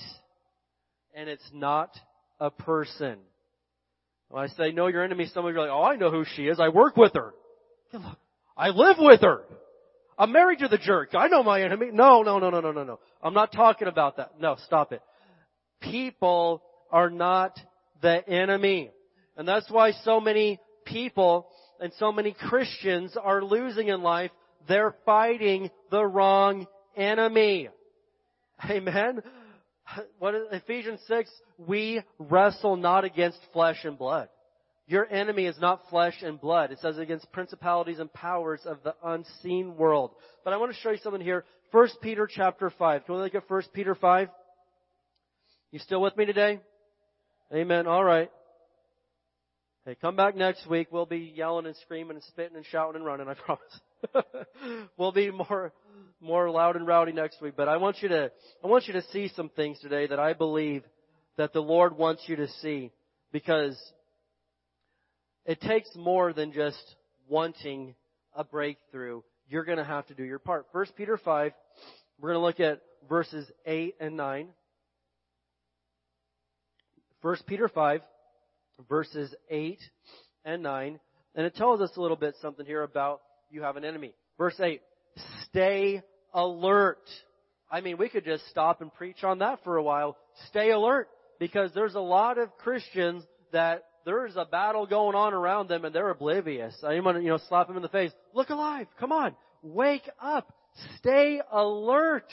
[1.15, 1.97] And it's not
[2.41, 3.19] a person.
[4.29, 6.25] When I say know your enemy, some of you are like, oh, I know who
[6.37, 6.59] she is.
[6.61, 7.35] I work with her.
[8.57, 9.43] I live with her.
[10.17, 11.15] I'm married to the jerk.
[11.15, 11.87] I know my enemy.
[11.93, 13.01] No, no, no, no, no, no, no.
[13.25, 14.39] I'm not talking about that.
[14.39, 15.01] No, stop it.
[15.81, 17.59] People are not
[18.03, 18.91] the enemy.
[19.37, 21.49] And that's why so many people
[21.81, 24.31] and so many Christians are losing in life.
[24.69, 26.67] They're fighting the wrong
[26.97, 27.71] enemy.
[28.71, 29.23] Amen.
[30.19, 34.29] What is Ephesians 6, we wrestle not against flesh and blood.
[34.87, 36.71] Your enemy is not flesh and blood.
[36.71, 40.11] It says against principalities and powers of the unseen world.
[40.45, 41.45] But I want to show you something here.
[41.75, 43.05] 1 Peter chapter 5.
[43.05, 44.29] Can we look at 1 Peter 5?
[45.73, 46.61] You still with me today?
[47.53, 47.89] Amen.
[47.89, 48.31] All right.
[49.85, 50.87] Hey, come back next week.
[50.93, 53.35] We'll be yelling and screaming and spitting and shouting and running, I
[54.15, 54.25] promise.
[54.97, 55.73] we'll be more,
[56.21, 57.55] more loud and rowdy next week.
[57.57, 58.31] But I want you to,
[58.63, 60.85] I want you to see some things today that I believe
[61.39, 62.93] that the Lord wants you to see
[63.33, 63.77] because
[65.45, 66.95] it takes more than just
[67.29, 67.97] wanting
[68.33, 69.23] a breakthrough.
[69.49, 70.67] You're going to have to do your part.
[70.73, 71.53] 1 Peter 5,
[72.21, 74.49] we're going to look at verses 8 and 9.
[77.21, 78.01] 1 Peter 5,
[78.89, 79.79] verses 8
[80.45, 81.01] and 9.
[81.35, 83.21] And it tells us a little bit something here about
[83.51, 84.15] you have an enemy.
[84.39, 84.81] Verse 8,
[85.45, 87.09] stay alert.
[87.71, 90.17] I mean, we could just stop and preach on that for a while.
[90.49, 95.69] Stay alert because there's a lot of Christians that there's a battle going on around
[95.69, 96.75] them and they're oblivious.
[96.87, 98.13] I want to, you know, slap them in the face.
[98.33, 98.87] Look alive.
[98.99, 99.35] Come on.
[99.63, 100.53] Wake up.
[100.99, 102.27] Stay alert.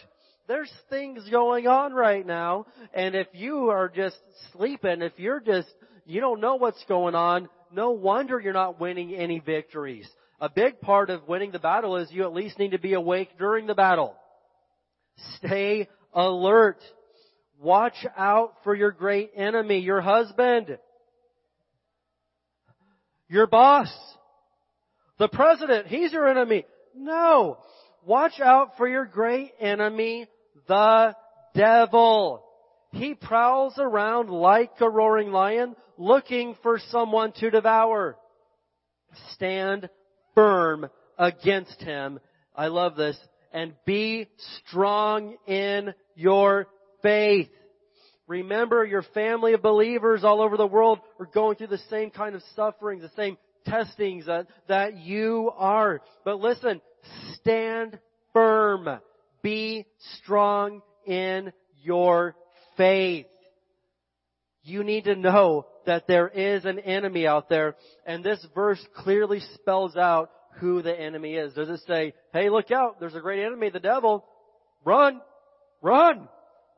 [0.47, 2.65] There's things going on right now.
[2.93, 4.17] And if you are just
[4.51, 5.69] sleeping, if you're just,
[6.05, 10.09] you don't know what's going on, no wonder you're not winning any victories.
[10.41, 13.29] A big part of winning the battle is you at least need to be awake
[13.37, 14.15] during the battle.
[15.37, 16.79] Stay alert.
[17.59, 20.77] Watch out for your great enemy, your husband
[23.31, 23.89] your boss,
[25.17, 26.65] the president, he's your enemy.
[26.95, 27.57] No.
[28.05, 30.27] Watch out for your great enemy,
[30.67, 31.15] the
[31.55, 32.43] devil.
[32.91, 38.17] He prowls around like a roaring lion looking for someone to devour.
[39.33, 39.89] Stand
[40.35, 42.19] firm against him.
[42.53, 43.17] I love this.
[43.53, 44.27] And be
[44.65, 46.67] strong in your
[47.01, 47.49] faith.
[48.31, 52.33] Remember, your family of believers all over the world are going through the same kind
[52.33, 55.99] of sufferings, the same testings that, that you are.
[56.23, 56.79] But listen,
[57.35, 57.99] stand
[58.31, 58.87] firm.
[59.41, 59.85] Be
[60.21, 61.51] strong in
[61.83, 62.37] your
[62.77, 63.25] faith.
[64.63, 67.75] You need to know that there is an enemy out there,
[68.05, 70.29] and this verse clearly spells out
[70.61, 71.53] who the enemy is.
[71.53, 74.23] Does it say, hey, look out, there's a great enemy, the devil.
[74.85, 75.19] Run!
[75.81, 76.29] Run!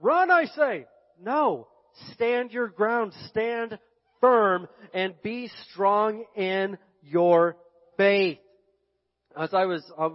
[0.01, 0.88] Run, I say!
[1.24, 1.67] No.
[2.13, 3.13] Stand your ground.
[3.30, 3.78] Stand
[4.21, 7.57] firm and be strong in your
[7.97, 8.39] faith.
[9.38, 10.09] As I was, uh,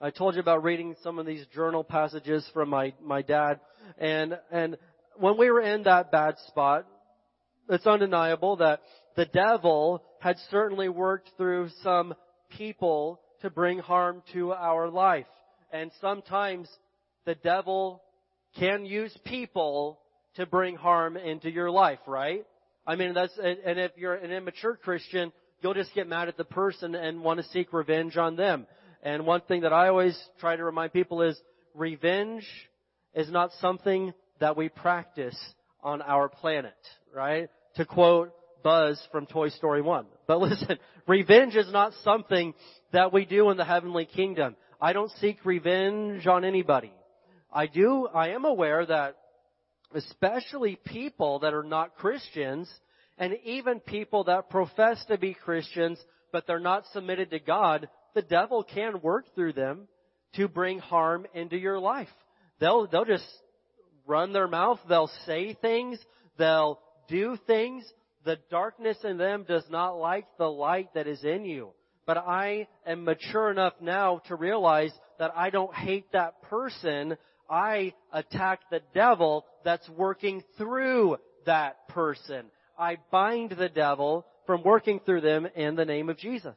[0.00, 3.60] I told you about reading some of these journal passages from my, my dad
[3.98, 4.76] and, and
[5.18, 6.86] when we were in that bad spot,
[7.68, 8.80] it's undeniable that
[9.16, 12.14] the devil had certainly worked through some
[12.50, 15.26] people to bring harm to our life.
[15.72, 16.68] And sometimes
[17.24, 18.02] the devil
[18.58, 20.00] can use people
[20.36, 22.46] to bring harm into your life, right?
[22.86, 26.44] I mean, that's, and if you're an immature Christian, you'll just get mad at the
[26.44, 28.66] person and want to seek revenge on them.
[29.02, 31.40] And one thing that I always try to remind people is
[31.74, 32.46] revenge
[33.14, 35.36] is not something that we practice
[35.82, 36.76] on our planet,
[37.14, 37.48] right?
[37.76, 38.32] To quote
[38.62, 40.06] Buzz from Toy Story 1.
[40.26, 42.54] But listen, revenge is not something
[42.92, 44.56] that we do in the heavenly kingdom.
[44.80, 46.92] I don't seek revenge on anybody.
[47.52, 49.16] I do, I am aware that
[49.94, 52.70] especially people that are not Christians,
[53.18, 55.98] and even people that profess to be Christians,
[56.32, 59.88] but they're not submitted to God, the devil can work through them
[60.34, 62.08] to bring harm into your life.
[62.60, 63.26] They'll, they'll just
[64.06, 65.98] run their mouth, they'll say things,
[66.38, 66.78] they'll
[67.08, 67.84] do things.
[68.24, 71.70] The darkness in them does not like the light that is in you.
[72.06, 77.16] But I am mature enough now to realize that I don't hate that person.
[77.48, 82.46] I attack the devil that's working through that person.
[82.78, 86.56] I bind the devil from working through them in the name of Jesus.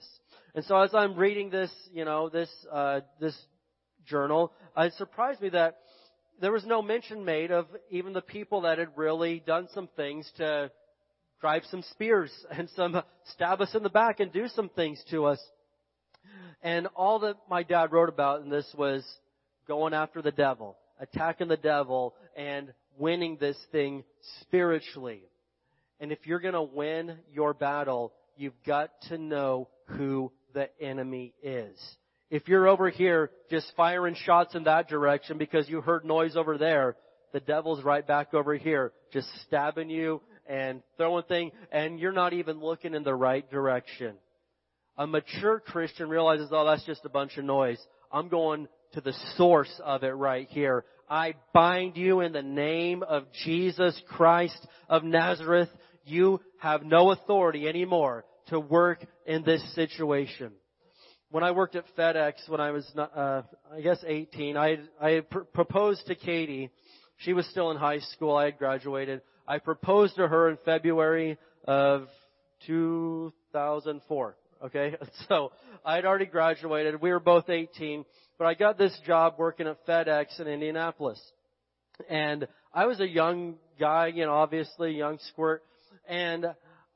[0.55, 3.37] And so as I'm reading this, you know, this, uh, this
[4.05, 5.77] journal, it surprised me that
[6.41, 10.29] there was no mention made of even the people that had really done some things
[10.37, 10.71] to
[11.41, 13.01] drive some spears and some
[13.33, 15.39] stab us in the back and do some things to us.
[16.61, 19.05] And all that my dad wrote about in this was
[19.69, 24.03] going after the devil, attacking the devil, and winning this thing
[24.41, 25.21] spiritually.
[26.01, 31.77] And if you're gonna win your battle, you've got to know who the enemy is.
[32.31, 36.57] If you're over here just firing shots in that direction because you heard noise over
[36.57, 36.95] there,
[37.31, 42.33] the devil's right back over here just stabbing you and throwing things and you're not
[42.33, 44.15] even looking in the right direction.
[44.97, 47.79] A mature Christian realizes, oh, that's just a bunch of noise.
[48.11, 50.85] I'm going to the source of it right here.
[51.09, 55.69] I bind you in the name of Jesus Christ of Nazareth.
[56.05, 60.51] you have no authority anymore to work in this situation.
[61.31, 65.41] When I worked at FedEx when I was, uh, I guess 18, I, I pr-
[65.41, 66.71] proposed to Katie.
[67.17, 68.35] She was still in high school.
[68.35, 69.21] I had graduated.
[69.47, 72.07] I proposed to her in February of
[72.65, 74.35] 2004.
[74.65, 74.95] Okay,
[75.29, 75.51] so
[75.85, 77.01] I had already graduated.
[77.01, 78.05] We were both 18,
[78.39, 81.21] but I got this job working at FedEx in Indianapolis.
[82.09, 85.61] And I was a young guy, you know, obviously young squirt.
[86.07, 86.45] And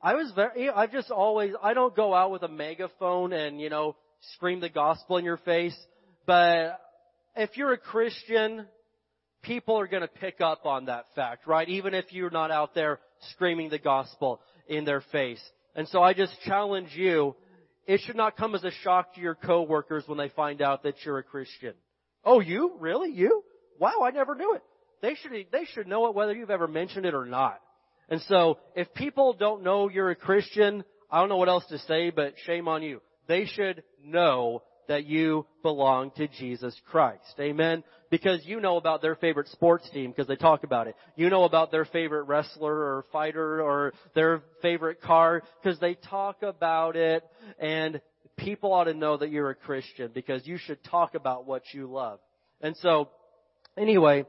[0.01, 3.69] I was very, I've just always, I don't go out with a megaphone and, you
[3.69, 3.97] know,
[4.35, 5.75] scream the gospel in your face.
[6.25, 6.79] But
[7.35, 8.65] if you're a Christian,
[9.41, 11.67] people are going to pick up on that fact, right?
[11.67, 12.99] Even if you're not out there
[13.31, 14.39] screaming the gospel
[14.69, 15.41] in their face.
[15.75, 17.35] And so I just challenge you,
[17.85, 20.95] it should not come as a shock to your coworkers when they find out that
[21.03, 21.73] you're a Christian.
[22.23, 22.75] Oh, you?
[22.79, 23.11] Really?
[23.11, 23.43] You?
[23.79, 24.63] Wow, I never knew it.
[25.01, 27.59] They should, they should know it whether you've ever mentioned it or not.
[28.09, 31.79] And so, if people don't know you're a Christian, I don't know what else to
[31.79, 33.01] say, but shame on you.
[33.27, 37.35] They should know that you belong to Jesus Christ.
[37.39, 37.83] Amen?
[38.09, 40.95] Because you know about their favorite sports team because they talk about it.
[41.15, 46.43] You know about their favorite wrestler or fighter or their favorite car because they talk
[46.43, 47.23] about it
[47.59, 48.01] and
[48.37, 51.87] people ought to know that you're a Christian because you should talk about what you
[51.87, 52.19] love.
[52.61, 53.09] And so,
[53.77, 54.25] anyway,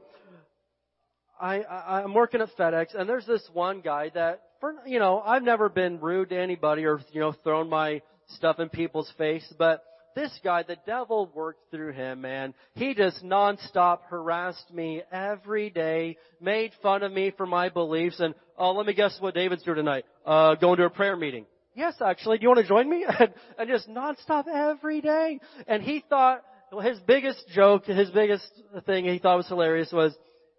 [1.39, 5.21] I, I I'm working at FedEx and there's this one guy that for you know,
[5.23, 9.45] I've never been rude to anybody or you know, thrown my stuff in people's face,
[9.57, 9.83] but
[10.15, 12.53] this guy, the devil worked through him, man.
[12.73, 18.33] He just nonstop harassed me every day, made fun of me for my beliefs, and
[18.57, 20.05] oh, let me guess what David's doing tonight.
[20.25, 21.45] Uh, going to a prayer meeting.
[21.75, 23.05] Yes, actually, do you want to join me?
[23.19, 25.39] and, and just nonstop every day.
[25.67, 26.41] And he thought,
[26.81, 28.49] his biggest joke, his biggest
[28.85, 30.15] thing he thought was hilarious was,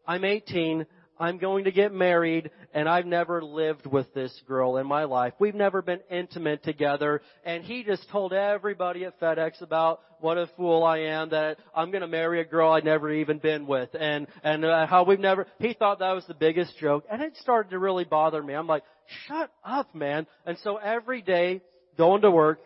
[0.06, 0.86] I'm 18,
[1.18, 5.32] I'm going to get married, and I've never lived with this girl in my life.
[5.38, 10.48] We've never been intimate together, and he just told everybody at FedEx about what a
[10.56, 13.90] fool I am that I'm going to marry a girl I'd never even been with,
[13.98, 15.46] and and uh, how we've never.
[15.58, 18.54] He thought that was the biggest joke, and it started to really bother me.
[18.54, 18.82] I'm like,
[19.26, 20.26] shut up, man.
[20.44, 21.62] And so every day,
[21.96, 22.60] going to work,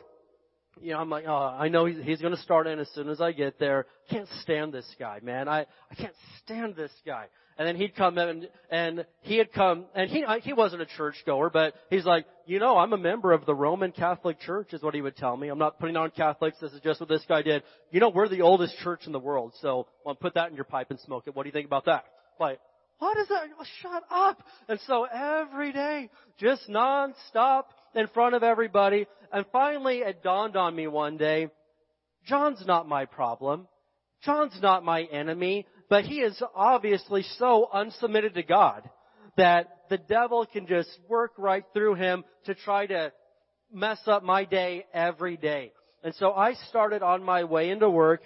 [0.81, 3.09] you know, I'm like, oh, I know he's, he's going to start in as soon
[3.09, 3.87] as I get there.
[4.09, 5.49] Can't stand this guy, man.
[5.49, 7.27] I I can't stand this guy.
[7.61, 11.51] And then he'd come in and he had come, and he, he wasn't a churchgoer,
[11.51, 14.95] but he's like, you know, I'm a member of the Roman Catholic Church is what
[14.95, 15.49] he would tell me.
[15.49, 16.57] I'm not putting on Catholics.
[16.59, 17.63] This is just what this guy did.
[17.91, 19.53] You know, we're the oldest church in the world.
[19.61, 21.37] So I'll put that in your pipe and smoke it.
[21.37, 22.05] What do you think about that?
[22.41, 22.61] Like,
[22.99, 23.43] what is that?
[23.61, 24.43] Oh, shut up.
[24.67, 26.09] And so every day,
[26.39, 29.07] just nonstop in front of everybody.
[29.31, 31.49] And finally it dawned on me one day,
[32.27, 33.69] John's not my problem.
[34.23, 35.67] John's not my enemy.
[35.91, 38.89] But he is obviously so unsubmitted to God
[39.37, 43.13] that the devil can just work right through him to try to
[43.73, 45.73] mess up my day every day.
[46.03, 48.23] And so I started on my way into work.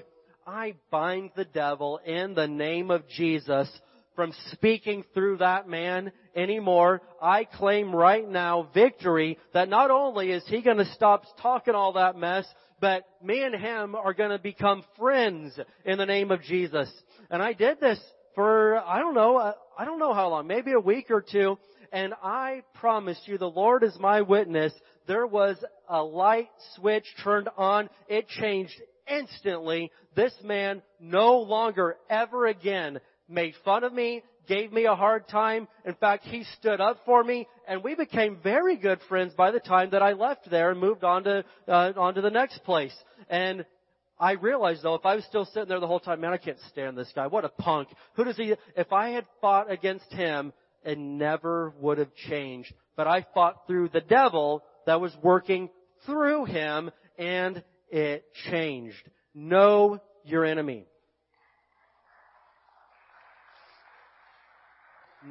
[0.46, 3.68] I bind the devil in the name of Jesus
[4.14, 7.00] from speaking through that man anymore.
[7.20, 11.94] I claim right now victory that not only is he going to stop talking all
[11.94, 12.46] that mess,
[12.84, 16.92] but me and him are going to become friends in the name of Jesus.
[17.30, 17.98] And I did this
[18.34, 21.56] for, I don't know, uh, I don't know how long, maybe a week or two.
[21.92, 24.74] And I promise you, the Lord is my witness,
[25.06, 25.56] there was
[25.88, 27.88] a light switch turned on.
[28.06, 28.78] It changed
[29.10, 29.90] instantly.
[30.14, 35.68] This man no longer ever again made fun of me, gave me a hard time.
[35.86, 39.60] In fact, he stood up for me, and we became very good friends by the
[39.60, 42.94] time that I left there and moved on to uh, on to the next place.
[43.28, 43.64] And
[44.18, 46.58] I realized though, if I was still sitting there the whole time, man, I can't
[46.70, 47.26] stand this guy.
[47.26, 47.88] What a punk.
[48.14, 50.52] Who does he, if I had fought against him,
[50.84, 52.72] it never would have changed.
[52.96, 55.70] But I fought through the devil that was working
[56.06, 59.10] through him and it changed.
[59.34, 60.86] Know your enemy.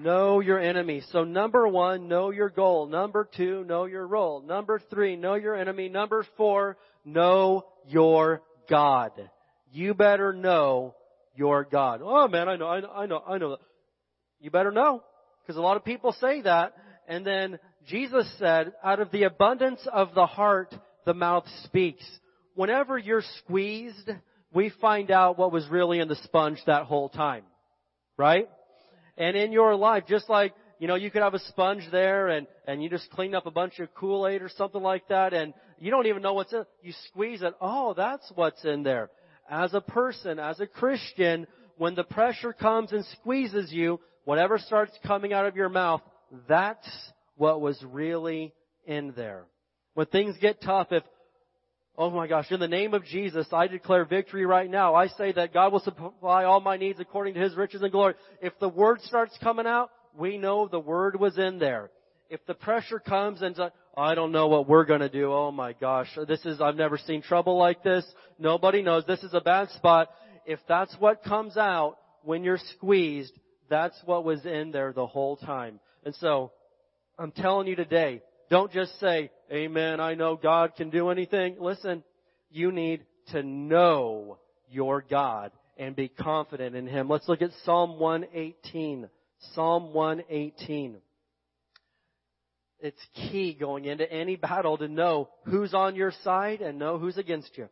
[0.02, 1.04] Know your enemy.
[1.12, 2.88] So number one, know your goal.
[2.88, 4.42] Number two, know your role.
[4.42, 5.88] Number three, know your enemy.
[5.88, 9.12] Number four, know your God.
[9.72, 10.96] You better know
[11.36, 12.02] your God.
[12.04, 13.58] Oh man, I know, I know, I know, I know.
[14.40, 15.04] You better know.
[15.42, 16.74] Because a lot of people say that.
[17.08, 20.74] And then Jesus said, out of the abundance of the heart,
[21.06, 22.06] the mouth speaks.
[22.56, 24.10] Whenever you're squeezed,
[24.54, 27.44] we find out what was really in the sponge that whole time.
[28.18, 28.48] Right?
[29.18, 32.48] And in your life, just like, you know, you could have a sponge there and,
[32.68, 35.92] and you just clean up a bunch of Kool-Aid or something like that and you
[35.92, 37.54] don't even know what's in You squeeze it.
[37.62, 39.10] Oh, that's what's in there.
[39.50, 41.48] As a person, as a Christian,
[41.78, 46.02] when the pressure comes and squeezes you, whatever starts coming out of your mouth,
[46.48, 46.88] that's
[47.36, 48.54] what was really
[48.86, 49.46] in there.
[49.94, 51.04] When things get tough, if,
[51.98, 54.96] oh my gosh, in the name of Jesus, I declare victory right now.
[54.96, 58.16] I say that God will supply all my needs according to His riches and glory.
[58.42, 61.90] If the word starts coming out, we know the word was in there.
[62.30, 63.56] If the pressure comes and
[63.96, 65.32] I don't know what we're gonna do.
[65.32, 66.08] Oh my gosh.
[66.28, 68.06] This is, I've never seen trouble like this.
[68.40, 69.06] Nobody knows.
[69.06, 70.10] This is a bad spot.
[70.46, 73.34] If that's what comes out when you're squeezed,
[73.70, 75.80] that's what was in there the whole time.
[76.06, 76.52] And so,
[77.18, 81.58] I'm telling you today, don't just say, Amen, I know God can do anything.
[81.60, 82.04] Listen,
[82.50, 84.40] you need to know
[84.70, 87.10] your God and be confident in Him.
[87.10, 89.10] Let's look at Psalm 118.
[89.54, 90.98] Psalm 118
[92.84, 97.18] it's key going into any battle to know who's on your side and know who's
[97.18, 97.70] against you.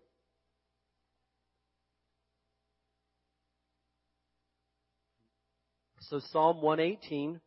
[6.10, 7.42] So Psalm 118.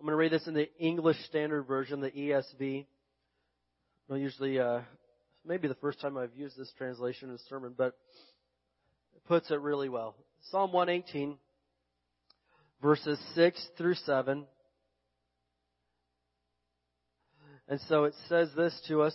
[0.00, 2.86] I'm going to read this in the English Standard Version, the ESV.
[4.10, 4.80] I usually, uh,
[5.46, 7.98] maybe the first time I've used this translation in a sermon, but
[9.14, 10.14] it puts it really well.
[10.50, 11.36] Psalm 118,
[12.80, 14.46] verses 6 through 7.
[17.68, 19.14] And so it says this to us.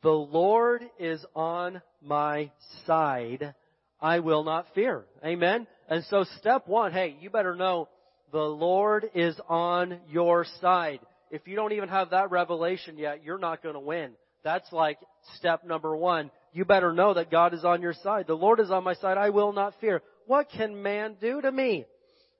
[0.00, 2.52] The Lord is on my
[2.86, 3.56] side.
[4.00, 5.06] I will not fear.
[5.24, 5.66] Amen.
[5.88, 7.88] And so step one, hey, you better know
[8.32, 11.00] the Lord is on your side.
[11.30, 14.12] If you don't even have that revelation yet, you're not going to win.
[14.42, 14.98] That's like
[15.36, 16.30] step number one.
[16.52, 18.26] You better know that God is on your side.
[18.26, 19.18] The Lord is on my side.
[19.18, 20.02] I will not fear.
[20.26, 21.84] What can man do to me?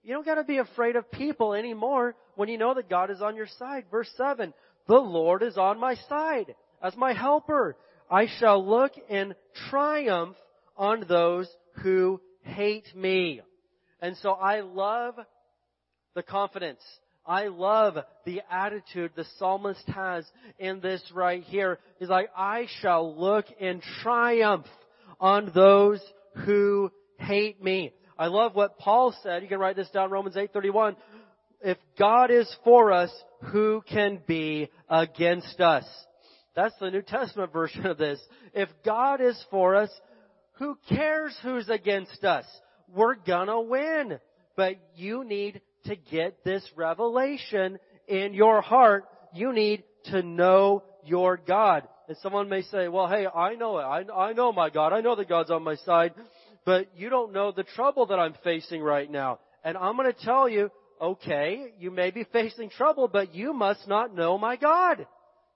[0.03, 3.37] You don't gotta be afraid of people anymore when you know that God is on
[3.37, 3.85] your side.
[3.91, 4.53] Verse 7.
[4.89, 7.77] The Lord is on my side as my helper.
[8.11, 9.35] I shall look in
[9.69, 10.37] triumph
[10.77, 11.49] on those
[11.83, 13.43] who hate me.
[14.01, 15.15] And so I love
[16.15, 16.81] the confidence.
[17.27, 20.27] I love the attitude the psalmist has
[20.59, 21.79] in this right here.
[21.99, 24.67] He's like, I shall look in triumph
[25.21, 26.01] on those
[26.45, 27.93] who hate me.
[28.19, 29.43] I love what Paul said.
[29.43, 30.97] You can write this down, Romans 8:31
[31.63, 33.11] if God is for us,
[33.53, 35.85] who can be against us?
[36.55, 38.21] That's the New Testament version of this.
[38.55, 39.91] If God is for us,
[40.55, 42.45] who cares who's against us?
[42.89, 44.19] We're gonna win.
[44.57, 49.05] But you need to get this revelation in your heart.
[49.33, 51.87] You need to know your God.
[52.09, 53.83] And someone may say, well, hey, I know it.
[53.83, 54.93] I, I know my God.
[54.93, 56.13] I know that God's on my side.
[56.65, 59.39] But you don't know the trouble that I'm facing right now.
[59.65, 60.71] And I'm going to tell you,
[61.01, 65.07] okay, you may be facing trouble, but you must not know my God.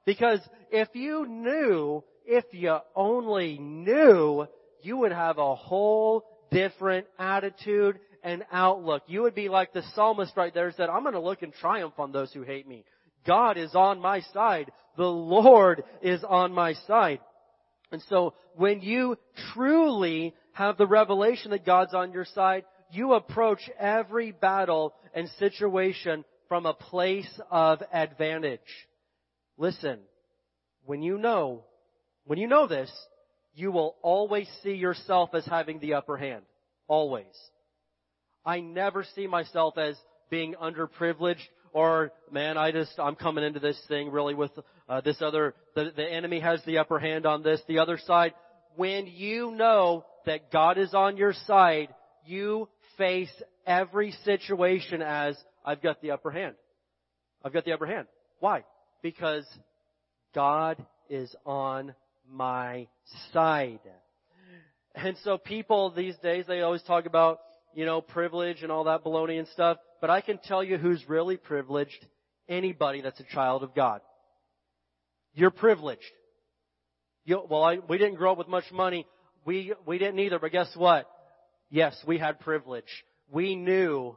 [0.06, 4.46] Because if you knew, if you only knew,
[4.82, 9.02] you would have a whole different attitude and outlook.
[9.06, 11.94] You would be like the psalmist right there said, I'm going to look in triumph
[11.98, 12.84] on those who hate me.
[13.26, 14.72] God is on my side.
[14.96, 17.20] The Lord is on my side.
[17.92, 19.16] And so when you
[19.52, 26.24] truly have the revelation that God's on your side, you approach every battle and situation
[26.48, 28.60] from a place of advantage.
[29.58, 29.98] Listen,
[30.84, 31.64] when you know,
[32.24, 32.90] when you know this,
[33.54, 36.42] you will always see yourself as having the upper hand.
[36.88, 37.26] Always.
[38.44, 39.96] I never see myself as
[40.30, 41.42] being underprivileged
[41.72, 44.52] or, man, I just, I'm coming into this thing really with
[44.88, 48.32] uh, this other, the, the enemy has the upper hand on this, the other side.
[48.76, 51.88] When you know that God is on your side,
[52.24, 53.32] you face
[53.66, 56.54] every situation as I've got the upper hand.
[57.44, 58.06] I've got the upper hand.
[58.38, 58.64] Why?
[59.02, 59.44] Because
[60.34, 61.94] God is on
[62.30, 62.86] my
[63.32, 63.80] side.
[64.94, 67.40] And so people these days, they always talk about,
[67.74, 71.02] you know, privilege and all that baloney and stuff, but I can tell you who's
[71.08, 72.06] really privileged.
[72.48, 74.00] Anybody that's a child of God.
[75.32, 76.02] You're privileged.
[77.24, 79.06] You, well, I, we didn't grow up with much money.
[79.46, 81.08] We, we didn't either, but guess what?
[81.70, 82.84] Yes, we had privilege.
[83.32, 84.16] We knew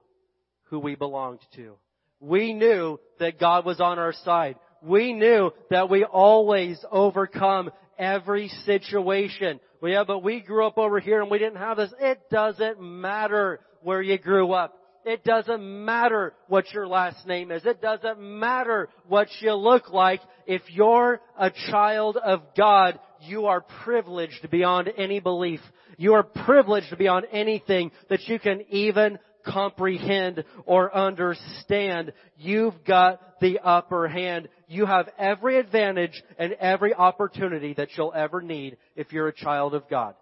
[0.64, 1.76] who we belonged to.
[2.20, 4.58] We knew that God was on our side.
[4.82, 9.60] We knew that we always overcome every situation.
[9.82, 11.94] Well, yeah, but we grew up over here and we didn't have this.
[12.00, 14.74] It doesn't matter where you grew up.
[15.06, 17.66] It doesn't matter what your last name is.
[17.66, 20.20] It doesn't matter what you look like.
[20.46, 25.62] If you're a child of God, you are privileged beyond any belief.
[25.98, 32.14] You are privileged beyond anything that you can even comprehend or understand.
[32.38, 34.50] You've got the upper hand.
[34.68, 39.74] You have every advantage and every opportunity that you'll ever need if you're a child
[39.74, 40.16] of God.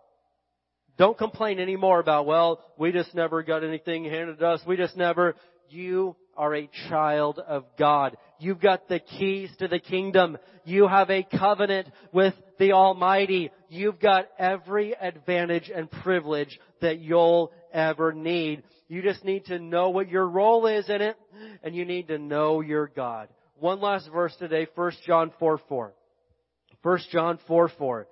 [0.97, 4.61] Don't complain anymore about, well, we just never got anything handed us.
[4.65, 5.35] We just never,
[5.69, 8.17] you are a child of God.
[8.39, 10.37] You've got the keys to the kingdom.
[10.63, 13.51] You have a covenant with the Almighty.
[13.69, 18.63] You've got every advantage and privilege that you'll ever need.
[18.87, 21.17] You just need to know what your role is in it,
[21.63, 23.29] and you need to know your God.
[23.57, 25.93] One last verse today, 1 John 4 4.
[26.81, 28.07] 1 John 4 4.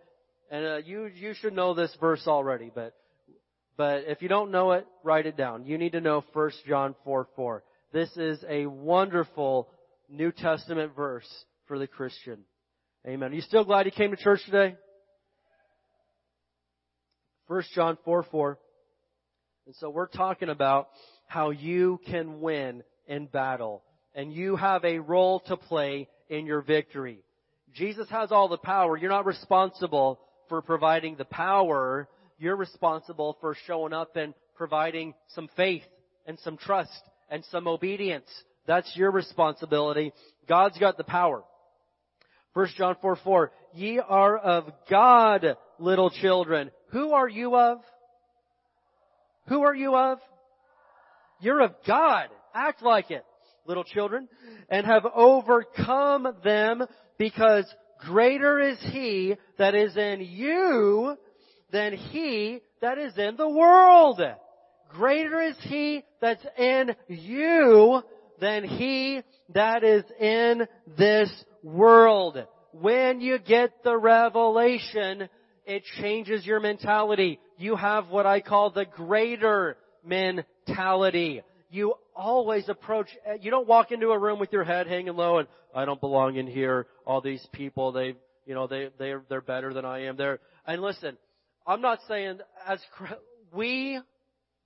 [0.50, 2.96] And uh, you, you should know this verse already, but,
[3.78, 5.66] but if you don't know it, write it down.
[5.66, 7.64] You need to know 1 John 4 4.
[7.92, 9.70] This is a wonderful
[10.10, 11.28] New Testament verse
[11.68, 12.40] for the Christian.
[13.08, 13.32] Amen.
[13.32, 14.76] Are you still glad you came to church today?
[17.48, 18.60] 1 John 4 4.
[19.66, 20.90] And so we're talking about
[21.28, 23.82] how you can win in battle.
[24.14, 27.20] And you have a role to play in your victory.
[27.74, 28.98] Jesus has all the power.
[28.98, 32.08] You're not responsible for providing the power.
[32.38, 35.84] You're responsible for showing up and providing some faith
[36.26, 36.92] and some trust
[37.30, 38.28] and some obedience.
[38.68, 40.14] That's your responsibility.
[40.48, 41.44] God's got the power.
[42.54, 46.70] 1 John 4 4, ye are of God, little children.
[46.92, 47.80] Who are you of?
[49.48, 50.20] Who are you of?
[51.40, 52.28] You're of God.
[52.54, 53.26] Act like it,
[53.66, 54.28] little children.
[54.70, 56.84] And have overcome them
[57.18, 57.66] because
[58.00, 61.18] greater is he that is in you
[61.72, 64.22] than he that is in the world.
[64.90, 68.02] Greater is he that's in you
[68.40, 69.22] than he
[69.54, 70.68] that is in
[70.98, 71.30] this
[71.64, 72.38] world.
[72.72, 75.30] When you get the revelation,
[75.66, 77.40] it changes your mentality.
[77.58, 81.42] You have what I call the greater mentality.
[81.70, 83.08] You always approach,
[83.42, 86.36] you don't walk into a room with your head hanging low and, I don't belong
[86.36, 86.86] in here.
[87.04, 90.18] All these people, they, you know, they, they're, they're better than I am.
[90.18, 91.18] They're, and listen,
[91.66, 92.80] I'm not saying as,
[93.52, 94.00] we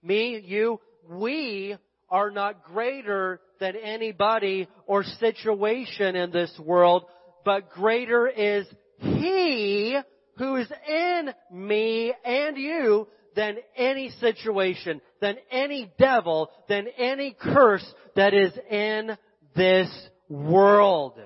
[0.04, 0.80] me, you,
[1.10, 1.78] we
[2.10, 7.06] are not greater than anybody or situation in this world,
[7.44, 8.66] but greater is
[9.00, 9.98] He
[10.38, 17.86] who is in me and you than any situation, than any devil, than any curse
[18.16, 19.16] that is in
[19.56, 19.90] this
[20.28, 21.20] world.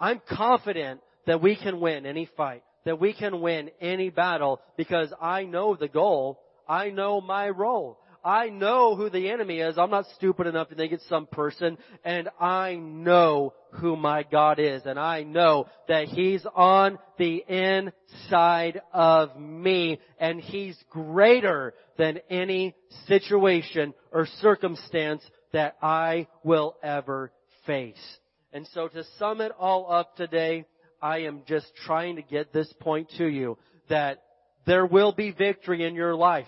[0.00, 5.12] I'm confident that we can win any fight, that we can win any battle because
[5.20, 7.98] I know the goal I know my role.
[8.24, 9.76] I know who the enemy is.
[9.76, 11.76] I'm not stupid enough to think it's some person.
[12.04, 14.82] And I know who my God is.
[14.84, 20.00] And I know that He's on the inside of me.
[20.18, 22.74] And He's greater than any
[23.06, 25.22] situation or circumstance
[25.52, 27.32] that I will ever
[27.66, 28.18] face.
[28.52, 30.64] And so to sum it all up today,
[31.02, 33.58] I am just trying to get this point to you
[33.88, 34.22] that
[34.66, 36.46] there will be victory in your life.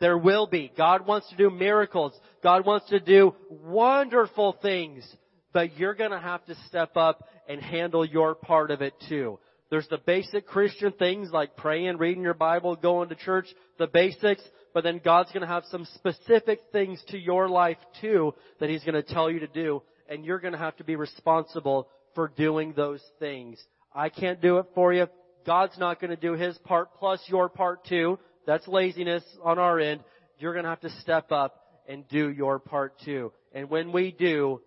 [0.00, 0.72] There will be.
[0.76, 2.12] God wants to do miracles.
[2.42, 5.04] God wants to do wonderful things.
[5.52, 9.38] But you're gonna have to step up and handle your part of it too.
[9.70, 13.46] There's the basic Christian things like praying, reading your Bible, going to church,
[13.78, 14.42] the basics,
[14.72, 19.02] but then God's gonna have some specific things to your life too that He's gonna
[19.02, 23.62] tell you to do, and you're gonna have to be responsible for doing those things.
[23.94, 25.06] I can't do it for you.
[25.46, 28.18] God's not going to do his part plus your part too.
[28.46, 30.02] That's laziness on our end.
[30.38, 33.32] You're going to have to step up and do your part too.
[33.54, 34.60] And when we do,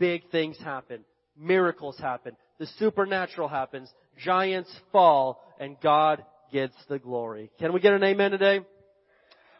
[0.00, 1.04] big things happen.
[1.38, 2.36] Miracles happen.
[2.58, 3.88] The supernatural happens.
[4.18, 7.50] Giants fall and God gets the glory.
[7.60, 8.60] Can we get an amen today?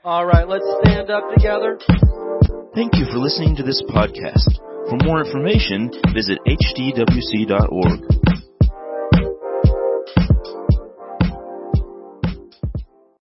[0.05, 1.79] Alright, let's stand up together.
[2.75, 4.59] Thank you for listening to this podcast.
[4.89, 8.50] For more information, visit hdwc.org.